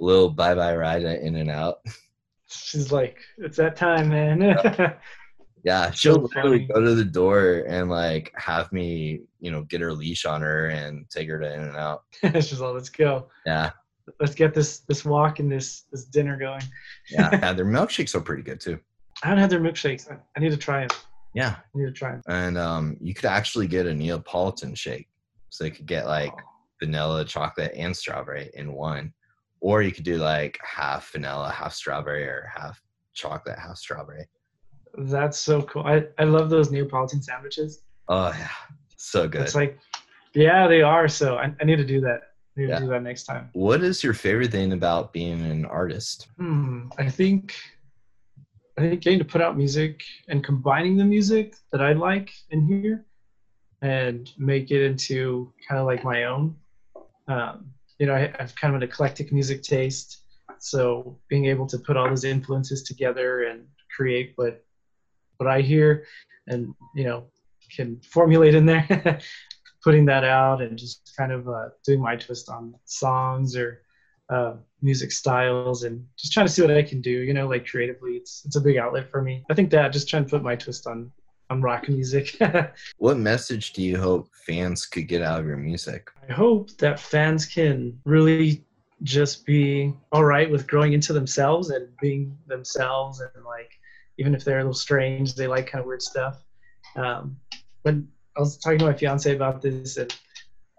a 0.00 0.04
little 0.04 0.30
bye 0.30 0.54
bye 0.56 0.74
ride 0.76 1.04
at 1.04 1.20
In 1.22 1.36
and 1.36 1.48
Out. 1.50 1.76
she's 2.48 2.90
like, 2.90 3.18
it's 3.38 3.56
that 3.58 3.76
time, 3.76 4.08
man. 4.08 4.40
Yeah, 5.64 5.90
she'll 5.92 6.20
literally 6.20 6.66
go 6.66 6.80
to 6.82 6.94
the 6.94 7.04
door 7.04 7.64
and 7.66 7.88
like 7.88 8.30
have 8.36 8.70
me, 8.70 9.22
you 9.40 9.50
know, 9.50 9.62
get 9.62 9.80
her 9.80 9.94
leash 9.94 10.26
on 10.26 10.42
her 10.42 10.68
and 10.68 11.08
take 11.08 11.28
her 11.30 11.40
to 11.40 11.52
In 11.52 11.60
and 11.60 11.76
Out. 11.76 12.04
she's 12.34 12.60
like, 12.60 12.74
let's 12.74 12.90
go. 12.90 13.28
Yeah. 13.46 13.70
Let's 14.20 14.34
get 14.34 14.52
this 14.52 14.80
this 14.80 15.06
walk 15.06 15.38
and 15.38 15.50
this 15.50 15.84
this 15.90 16.04
dinner 16.04 16.38
going. 16.38 16.60
Yeah. 17.10 17.30
yeah. 17.40 17.52
Their 17.54 17.64
milkshakes 17.64 18.14
are 18.14 18.20
pretty 18.20 18.42
good 18.42 18.60
too. 18.60 18.78
I 19.22 19.28
haven't 19.28 19.40
had 19.40 19.50
their 19.50 19.60
milkshakes. 19.60 20.10
I, 20.10 20.18
I 20.36 20.40
need 20.40 20.50
to 20.50 20.58
try 20.58 20.80
them. 20.80 20.96
Yeah. 21.34 21.56
I 21.56 21.78
need 21.78 21.86
to 21.86 21.92
try 21.92 22.12
them. 22.12 22.22
And 22.28 22.58
um 22.58 22.98
you 23.00 23.14
could 23.14 23.24
actually 23.24 23.66
get 23.66 23.86
a 23.86 23.94
Neapolitan 23.94 24.74
shake. 24.74 25.08
So 25.48 25.64
you 25.64 25.70
could 25.70 25.86
get 25.86 26.06
like 26.06 26.34
vanilla, 26.82 27.24
chocolate, 27.24 27.72
and 27.74 27.96
strawberry 27.96 28.50
in 28.52 28.74
one. 28.74 29.14
Or 29.60 29.80
you 29.80 29.92
could 29.92 30.04
do 30.04 30.18
like 30.18 30.58
half 30.62 31.10
vanilla, 31.12 31.50
half 31.50 31.72
strawberry, 31.72 32.24
or 32.24 32.50
half 32.54 32.82
chocolate, 33.14 33.58
half 33.58 33.78
strawberry. 33.78 34.26
That's 34.98 35.38
so 35.38 35.62
cool. 35.62 35.82
I, 35.84 36.04
I 36.18 36.24
love 36.24 36.50
those 36.50 36.70
Neapolitan 36.70 37.22
sandwiches. 37.22 37.82
Oh 38.08 38.28
yeah. 38.38 38.48
So 38.96 39.28
good. 39.28 39.42
It's 39.42 39.54
like, 39.54 39.78
yeah, 40.34 40.66
they 40.66 40.82
are. 40.82 41.08
So 41.08 41.36
I, 41.36 41.52
I 41.60 41.64
need 41.64 41.76
to 41.76 41.84
do 41.84 42.00
that. 42.02 42.20
I 42.56 42.60
need 42.60 42.68
Yeah. 42.68 42.78
to 42.78 42.84
do 42.84 42.90
that 42.90 43.02
next 43.02 43.24
time. 43.24 43.50
what 43.52 43.82
is 43.82 44.02
your 44.04 44.14
favorite 44.14 44.50
thing 44.52 44.72
about 44.72 45.12
being 45.12 45.40
an 45.42 45.64
artist? 45.64 46.28
Hmm. 46.38 46.88
I 46.98 47.08
think 47.10 47.54
I 48.78 48.80
think 48.82 49.02
getting 49.02 49.18
to 49.20 49.24
put 49.24 49.40
out 49.40 49.56
music 49.56 50.02
and 50.28 50.42
combining 50.42 50.96
the 50.96 51.04
music 51.04 51.54
that 51.70 51.80
I 51.80 51.92
like 51.92 52.32
in 52.50 52.66
here 52.66 53.04
and 53.82 54.30
make 54.38 54.70
it 54.72 54.84
into 54.84 55.52
kind 55.68 55.80
of 55.80 55.86
like 55.86 56.02
my 56.02 56.24
own. 56.24 56.56
Um, 57.28 57.70
you 57.98 58.06
know, 58.06 58.14
I 58.14 58.32
have 58.38 58.54
kind 58.56 58.74
of 58.74 58.82
an 58.82 58.88
eclectic 58.88 59.32
music 59.32 59.62
taste, 59.62 60.22
so 60.58 61.18
being 61.28 61.44
able 61.46 61.66
to 61.68 61.78
put 61.78 61.96
all 61.96 62.08
those 62.08 62.24
influences 62.24 62.82
together 62.82 63.44
and 63.44 63.64
create 63.94 64.32
what 64.34 64.63
what 65.36 65.48
I 65.48 65.60
hear, 65.60 66.06
and 66.46 66.74
you 66.94 67.04
know, 67.04 67.24
can 67.74 68.00
formulate 68.00 68.54
in 68.54 68.66
there, 68.66 69.20
putting 69.84 70.04
that 70.06 70.24
out, 70.24 70.62
and 70.62 70.78
just 70.78 71.12
kind 71.16 71.32
of 71.32 71.48
uh, 71.48 71.68
doing 71.84 72.00
my 72.00 72.16
twist 72.16 72.48
on 72.48 72.74
songs 72.84 73.56
or 73.56 73.82
uh, 74.28 74.54
music 74.82 75.12
styles 75.12 75.84
and 75.84 76.04
just 76.16 76.32
trying 76.32 76.46
to 76.46 76.52
see 76.52 76.62
what 76.62 76.70
I 76.70 76.82
can 76.82 77.00
do, 77.00 77.10
you 77.10 77.34
know, 77.34 77.48
like 77.48 77.66
creatively. 77.66 78.12
It's 78.12 78.44
it's 78.44 78.56
a 78.56 78.60
big 78.60 78.76
outlet 78.76 79.10
for 79.10 79.22
me. 79.22 79.44
I 79.50 79.54
think 79.54 79.70
that 79.70 79.92
just 79.92 80.08
trying 80.08 80.24
to 80.24 80.30
put 80.30 80.42
my 80.42 80.56
twist 80.56 80.86
on 80.86 81.10
on 81.50 81.60
rock 81.60 81.88
music. 81.88 82.38
What 82.98 83.18
message 83.18 83.72
do 83.72 83.82
you 83.82 83.98
hope 83.98 84.28
fans 84.46 84.86
could 84.86 85.08
get 85.08 85.22
out 85.22 85.40
of 85.40 85.46
your 85.46 85.56
music? 85.56 86.10
I 86.28 86.32
hope 86.32 86.70
that 86.78 86.98
fans 86.98 87.44
can 87.44 87.98
really 88.04 88.64
just 89.02 89.44
be 89.44 89.92
all 90.12 90.24
right 90.24 90.50
with 90.50 90.66
growing 90.66 90.94
into 90.94 91.12
themselves 91.12 91.70
and 91.70 91.88
being 92.00 92.36
themselves 92.46 93.20
and 93.20 93.44
like 93.44 93.70
even 94.18 94.34
if 94.34 94.44
they're 94.44 94.58
a 94.58 94.62
little 94.62 94.74
strange, 94.74 95.34
they 95.34 95.46
like 95.46 95.66
kind 95.66 95.80
of 95.80 95.86
weird 95.86 96.02
stuff. 96.02 96.42
Um, 96.96 97.36
when 97.82 98.08
I 98.36 98.40
was 98.40 98.56
talking 98.58 98.78
to 98.78 98.86
my 98.86 98.94
fiance 98.94 99.34
about 99.34 99.62
this, 99.62 99.96
and 99.96 100.14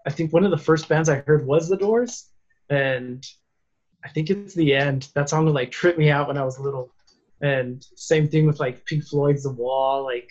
I 0.06 0.10
think 0.10 0.32
one 0.32 0.44
of 0.44 0.50
the 0.50 0.58
first 0.58 0.88
bands 0.88 1.08
I 1.08 1.22
heard 1.26 1.46
was 1.46 1.68
The 1.68 1.76
Doors, 1.76 2.30
and 2.68 3.26
I 4.04 4.08
think 4.08 4.30
it's 4.30 4.54
the 4.54 4.74
end. 4.74 5.08
That 5.14 5.28
song 5.28 5.44
would 5.44 5.54
like 5.54 5.70
trip 5.70 5.98
me 5.98 6.10
out 6.10 6.28
when 6.28 6.38
I 6.38 6.44
was 6.44 6.58
little. 6.58 6.92
And 7.40 7.84
same 7.96 8.28
thing 8.28 8.46
with 8.46 8.60
like 8.60 8.84
Pink 8.86 9.04
Floyd's 9.04 9.42
The 9.42 9.50
Wall. 9.50 10.04
Like 10.04 10.30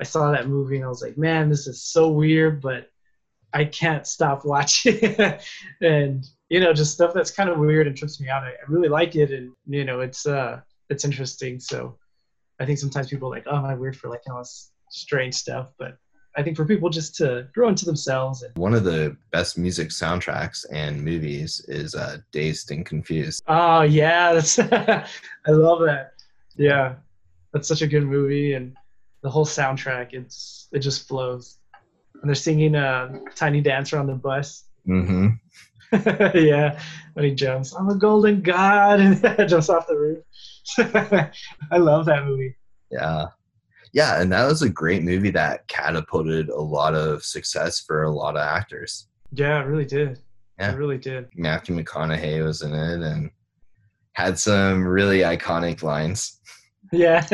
I 0.00 0.04
saw 0.04 0.30
that 0.30 0.48
movie 0.48 0.76
and 0.76 0.84
I 0.84 0.88
was 0.88 1.02
like, 1.02 1.18
man, 1.18 1.48
this 1.48 1.66
is 1.66 1.82
so 1.82 2.08
weird, 2.08 2.62
but 2.62 2.88
I 3.52 3.64
can't 3.64 4.06
stop 4.06 4.44
watching. 4.44 5.16
and 5.80 6.24
you 6.48 6.60
know, 6.60 6.72
just 6.72 6.92
stuff 6.92 7.12
that's 7.12 7.30
kind 7.30 7.50
of 7.50 7.58
weird 7.58 7.86
and 7.86 7.96
trips 7.96 8.20
me 8.20 8.28
out. 8.28 8.44
I, 8.44 8.50
I 8.50 8.64
really 8.68 8.88
like 8.88 9.16
it, 9.16 9.32
and 9.32 9.52
you 9.66 9.84
know, 9.84 10.00
it's 10.00 10.26
uh, 10.26 10.60
it's 10.88 11.04
interesting. 11.04 11.58
So 11.58 11.98
I 12.58 12.66
think 12.66 12.78
sometimes 12.78 13.08
people 13.08 13.28
are 13.28 13.36
like, 13.36 13.46
oh, 13.46 13.56
am 13.56 13.64
I 13.64 13.74
weird 13.74 13.96
for 13.96 14.08
liking 14.08 14.32
all 14.32 14.38
this 14.38 14.72
strange 14.90 15.34
stuff? 15.34 15.72
But 15.78 15.98
I 16.36 16.42
think 16.42 16.56
for 16.56 16.66
people 16.66 16.90
just 16.90 17.14
to 17.16 17.48
grow 17.54 17.68
into 17.68 17.84
themselves 17.84 18.42
and 18.42 18.56
One 18.56 18.74
of 18.74 18.84
the 18.84 19.16
best 19.32 19.56
music 19.56 19.88
soundtracks 19.88 20.64
and 20.70 21.02
movies 21.02 21.64
is 21.68 21.94
uh, 21.94 22.18
Dazed 22.32 22.70
and 22.70 22.84
Confused. 22.84 23.42
Oh 23.46 23.82
yeah, 23.82 24.34
that's 24.34 24.58
I 24.60 25.06
love 25.48 25.80
that. 25.80 26.12
Yeah, 26.56 26.96
that's 27.52 27.68
such 27.68 27.82
a 27.82 27.86
good 27.86 28.04
movie, 28.04 28.54
and 28.54 28.76
the 29.22 29.30
whole 29.30 29.46
soundtrack. 29.46 30.12
It's 30.12 30.68
it 30.72 30.80
just 30.80 31.08
flows. 31.08 31.58
And 32.20 32.28
they're 32.28 32.34
singing 32.34 32.74
a 32.74 33.20
tiny 33.34 33.60
dancer 33.60 33.98
on 33.98 34.06
the 34.06 34.14
bus. 34.14 34.64
Mm-hmm. 34.88 35.28
yeah, 36.34 36.80
when 37.14 37.24
he 37.24 37.34
jumps, 37.34 37.74
I'm 37.74 37.88
a 37.88 37.94
golden 37.94 38.42
god, 38.42 39.00
and 39.00 39.20
jumps 39.48 39.68
off 39.68 39.86
the 39.86 39.96
roof. 39.96 40.24
I 41.70 41.78
love 41.78 42.06
that 42.06 42.24
movie. 42.24 42.56
Yeah. 42.90 43.26
Yeah, 43.92 44.20
and 44.20 44.30
that 44.32 44.46
was 44.46 44.62
a 44.62 44.68
great 44.68 45.02
movie 45.02 45.30
that 45.30 45.66
catapulted 45.68 46.50
a 46.50 46.60
lot 46.60 46.94
of 46.94 47.24
success 47.24 47.80
for 47.80 48.02
a 48.02 48.10
lot 48.10 48.36
of 48.36 48.42
actors. 48.42 49.08
Yeah, 49.32 49.60
it 49.60 49.66
really 49.66 49.86
did. 49.86 50.18
Yeah. 50.58 50.72
It 50.72 50.76
really 50.76 50.98
did. 50.98 51.28
Matthew 51.34 51.76
McConaughey 51.76 52.44
was 52.44 52.62
in 52.62 52.74
it 52.74 53.00
and 53.00 53.30
had 54.12 54.38
some 54.38 54.86
really 54.86 55.20
iconic 55.20 55.82
lines. 55.82 56.40
Yeah. 56.92 57.24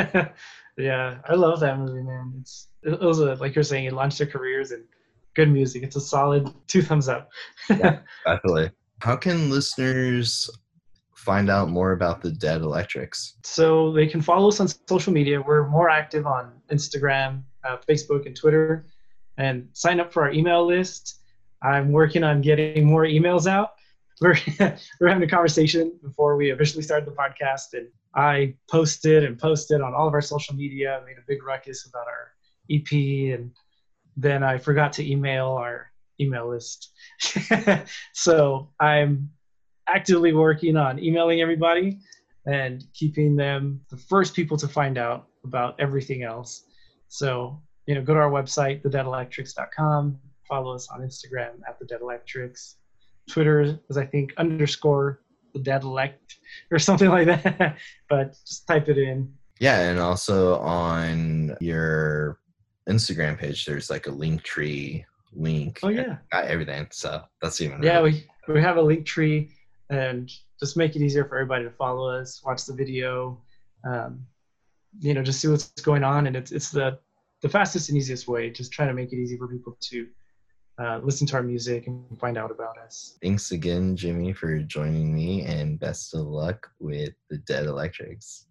yeah. 0.76 1.18
I 1.28 1.34
love 1.34 1.60
that 1.60 1.78
movie, 1.78 2.02
man. 2.02 2.34
It's 2.40 2.68
it 2.82 3.00
was 3.00 3.20
a 3.20 3.34
like 3.36 3.54
you're 3.54 3.64
saying, 3.64 3.86
it 3.86 3.92
launched 3.92 4.18
their 4.18 4.26
careers 4.26 4.72
and 4.72 4.84
good 5.34 5.50
music. 5.50 5.82
It's 5.82 5.96
a 5.96 6.00
solid 6.00 6.52
two 6.66 6.82
thumbs 6.82 7.08
up. 7.08 7.30
Yeah. 7.70 7.98
Definitely. 8.26 8.70
How 9.00 9.16
can 9.16 9.50
listeners 9.50 10.50
find 11.14 11.50
out 11.50 11.68
more 11.68 11.92
about 11.92 12.20
the 12.20 12.30
Dead 12.30 12.60
Electrics? 12.60 13.34
So 13.44 13.92
they 13.92 14.06
can 14.06 14.20
follow 14.20 14.48
us 14.48 14.60
on 14.60 14.68
social 14.88 15.12
media. 15.12 15.40
We're 15.40 15.68
more 15.68 15.88
active 15.88 16.26
on 16.26 16.52
Instagram, 16.70 17.42
uh, 17.64 17.78
Facebook, 17.88 18.26
and 18.26 18.36
Twitter. 18.36 18.86
And 19.38 19.68
sign 19.72 20.00
up 20.00 20.12
for 20.12 20.24
our 20.24 20.32
email 20.32 20.66
list. 20.66 21.20
I'm 21.62 21.92
working 21.92 22.24
on 22.24 22.42
getting 22.42 22.84
more 22.84 23.04
emails 23.04 23.46
out. 23.46 23.74
We're, 24.20 24.36
we're 25.00 25.08
having 25.08 25.24
a 25.24 25.28
conversation 25.28 25.98
before 26.00 26.36
we 26.36 26.50
officially 26.50 26.84
started 26.84 27.08
the 27.08 27.16
podcast, 27.16 27.72
and 27.72 27.88
I 28.14 28.54
posted 28.70 29.24
and 29.24 29.36
posted 29.36 29.80
on 29.80 29.94
all 29.94 30.06
of 30.06 30.14
our 30.14 30.20
social 30.20 30.54
media, 30.54 31.02
made 31.04 31.16
a 31.18 31.24
big 31.26 31.42
ruckus 31.42 31.86
about 31.86 32.06
our 32.06 32.30
EP, 32.70 32.92
and 33.36 33.50
then 34.16 34.42
I 34.42 34.58
forgot 34.58 34.92
to 34.94 35.10
email 35.10 35.48
our 35.48 35.90
email 36.20 36.48
list. 36.48 36.90
so 38.12 38.70
I'm 38.80 39.30
actively 39.88 40.32
working 40.32 40.76
on 40.76 41.02
emailing 41.02 41.40
everybody 41.40 41.98
and 42.46 42.84
keeping 42.94 43.36
them 43.36 43.80
the 43.90 43.96
first 43.96 44.34
people 44.34 44.56
to 44.56 44.68
find 44.68 44.98
out 44.98 45.28
about 45.44 45.78
everything 45.78 46.22
else. 46.22 46.64
So, 47.08 47.60
you 47.86 47.94
know, 47.94 48.02
go 48.02 48.14
to 48.14 48.20
our 48.20 48.30
website, 48.30 48.82
thedeadelectrics.com, 48.82 50.18
follow 50.48 50.74
us 50.74 50.88
on 50.88 51.00
Instagram 51.00 51.60
at 51.68 51.78
the 51.78 51.84
Dead 51.84 52.00
Electrics. 52.00 52.76
Twitter 53.28 53.78
is, 53.88 53.96
I 53.96 54.06
think, 54.06 54.34
underscore 54.36 55.20
the 55.52 55.60
Dead 55.60 55.84
Elect 55.84 56.38
or 56.70 56.78
something 56.78 57.08
like 57.08 57.26
that. 57.26 57.76
but 58.08 58.36
just 58.46 58.66
type 58.66 58.88
it 58.88 58.98
in. 58.98 59.32
Yeah, 59.60 59.78
and 59.80 60.00
also 60.00 60.58
on 60.58 61.56
your 61.60 62.38
Instagram 62.88 63.38
page, 63.38 63.64
there's 63.64 63.90
like 63.90 64.06
a 64.06 64.10
Linktree 64.10 65.04
link. 65.32 65.80
Oh 65.82 65.88
yeah, 65.88 66.18
got 66.30 66.44
everything. 66.44 66.86
So 66.90 67.22
that's 67.40 67.60
even. 67.60 67.82
Yeah, 67.82 68.02
we 68.02 68.26
we 68.48 68.60
have 68.60 68.76
a 68.76 68.82
Linktree 68.82 69.50
and 69.90 70.30
just 70.58 70.76
make 70.76 70.96
it 70.96 71.02
easier 71.02 71.24
for 71.24 71.36
everybody 71.36 71.64
to 71.64 71.70
follow 71.70 72.08
us, 72.08 72.42
watch 72.44 72.64
the 72.64 72.74
video, 72.74 73.40
um, 73.84 74.24
you 75.00 75.14
know, 75.14 75.22
just 75.22 75.40
see 75.40 75.48
what's 75.48 75.70
going 75.82 76.04
on. 76.04 76.26
And 76.26 76.36
it's 76.36 76.52
it's 76.52 76.70
the 76.70 76.98
the 77.42 77.48
fastest 77.48 77.88
and 77.88 77.98
easiest 77.98 78.28
way. 78.28 78.50
Just 78.50 78.72
trying 78.72 78.88
to 78.88 78.94
make 78.94 79.12
it 79.12 79.16
easy 79.16 79.36
for 79.36 79.48
people 79.48 79.76
to 79.80 80.06
uh, 80.78 81.00
listen 81.02 81.26
to 81.26 81.36
our 81.36 81.42
music 81.42 81.86
and 81.86 82.18
find 82.18 82.38
out 82.38 82.50
about 82.50 82.78
us. 82.78 83.18
Thanks 83.22 83.52
again, 83.52 83.96
Jimmy, 83.96 84.32
for 84.32 84.58
joining 84.60 85.14
me, 85.14 85.42
and 85.42 85.78
best 85.78 86.14
of 86.14 86.26
luck 86.26 86.70
with 86.78 87.12
the 87.30 87.38
Dead 87.38 87.66
Electrics. 87.66 88.46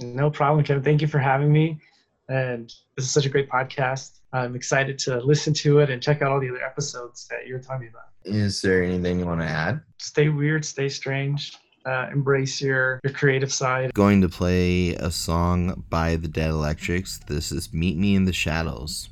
No 0.00 0.30
problem, 0.30 0.64
Kevin. 0.64 0.82
Thank 0.82 1.00
you 1.00 1.06
for 1.06 1.18
having 1.18 1.52
me. 1.52 1.78
And 2.32 2.72
this 2.96 3.04
is 3.04 3.10
such 3.10 3.26
a 3.26 3.28
great 3.28 3.50
podcast. 3.50 4.20
I'm 4.32 4.56
excited 4.56 4.98
to 5.00 5.18
listen 5.20 5.52
to 5.54 5.80
it 5.80 5.90
and 5.90 6.02
check 6.02 6.22
out 6.22 6.32
all 6.32 6.40
the 6.40 6.48
other 6.48 6.64
episodes 6.64 7.28
that 7.28 7.46
you're 7.46 7.58
talking 7.58 7.88
about. 7.88 8.04
Is 8.24 8.62
there 8.62 8.82
anything 8.82 9.18
you 9.18 9.26
want 9.26 9.42
to 9.42 9.46
add? 9.46 9.82
Stay 9.98 10.30
weird, 10.30 10.64
stay 10.64 10.88
strange. 10.88 11.58
Uh, 11.84 12.08
embrace 12.10 12.62
your 12.62 13.00
your 13.04 13.12
creative 13.12 13.52
side. 13.52 13.92
Going 13.92 14.22
to 14.22 14.30
play 14.30 14.94
a 14.94 15.10
song 15.10 15.84
by 15.90 16.16
the 16.16 16.28
Dead 16.28 16.48
Electrics. 16.48 17.18
This 17.26 17.52
is 17.52 17.72
"Meet 17.72 17.98
Me 17.98 18.14
in 18.14 18.24
the 18.24 18.32
Shadows." 18.32 19.10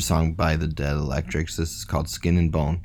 Song 0.00 0.34
by 0.34 0.56
the 0.56 0.66
Dead 0.66 0.94
Electrics. 0.94 1.56
This 1.56 1.70
is 1.76 1.84
called 1.84 2.08
Skin 2.08 2.38
and 2.38 2.52
Bone. 2.52 2.84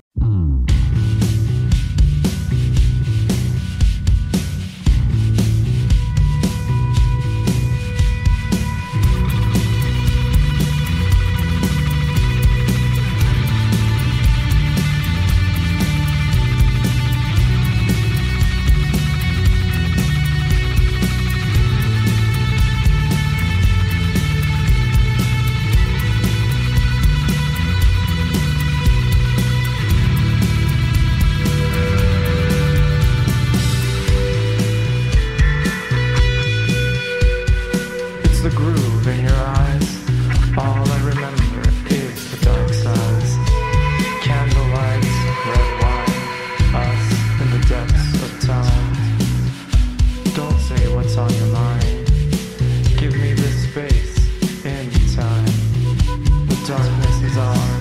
For 56.66 57.73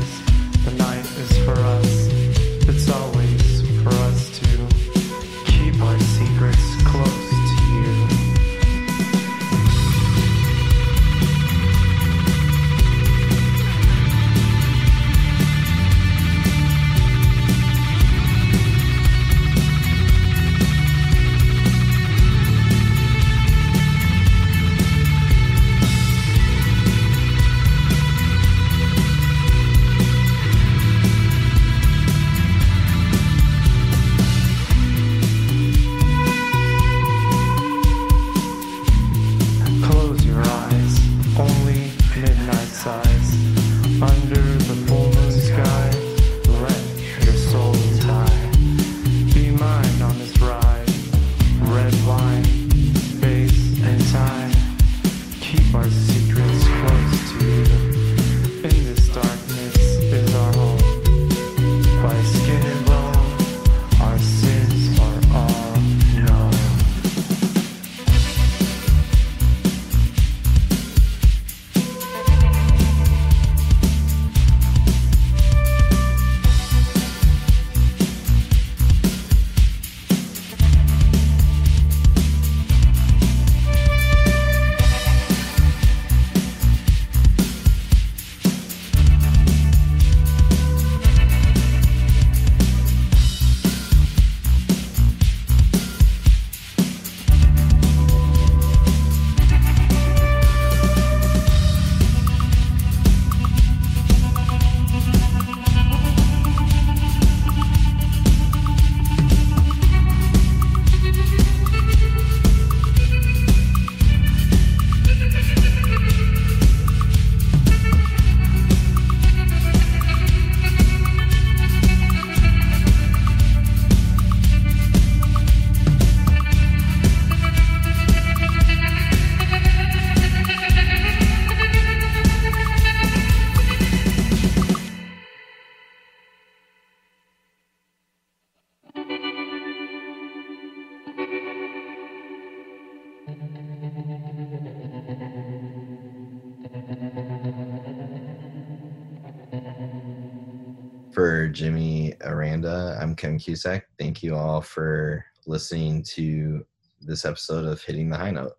I'm 153.03 153.17
Ken 153.17 153.37
Cusack. 153.37 153.89
Thank 153.99 154.23
you 154.23 154.37
all 154.37 154.61
for 154.61 155.25
listening 155.45 156.05
to 156.05 156.65
this 157.01 157.25
episode 157.25 157.65
of 157.65 157.83
Hitting 157.83 158.09
the 158.09 158.17
High 158.17 158.31
Note 158.31 158.53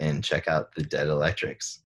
and 0.00 0.22
check 0.22 0.48
out 0.48 0.74
the 0.74 0.82
Dead 0.82 1.08
Electrics. 1.08 1.80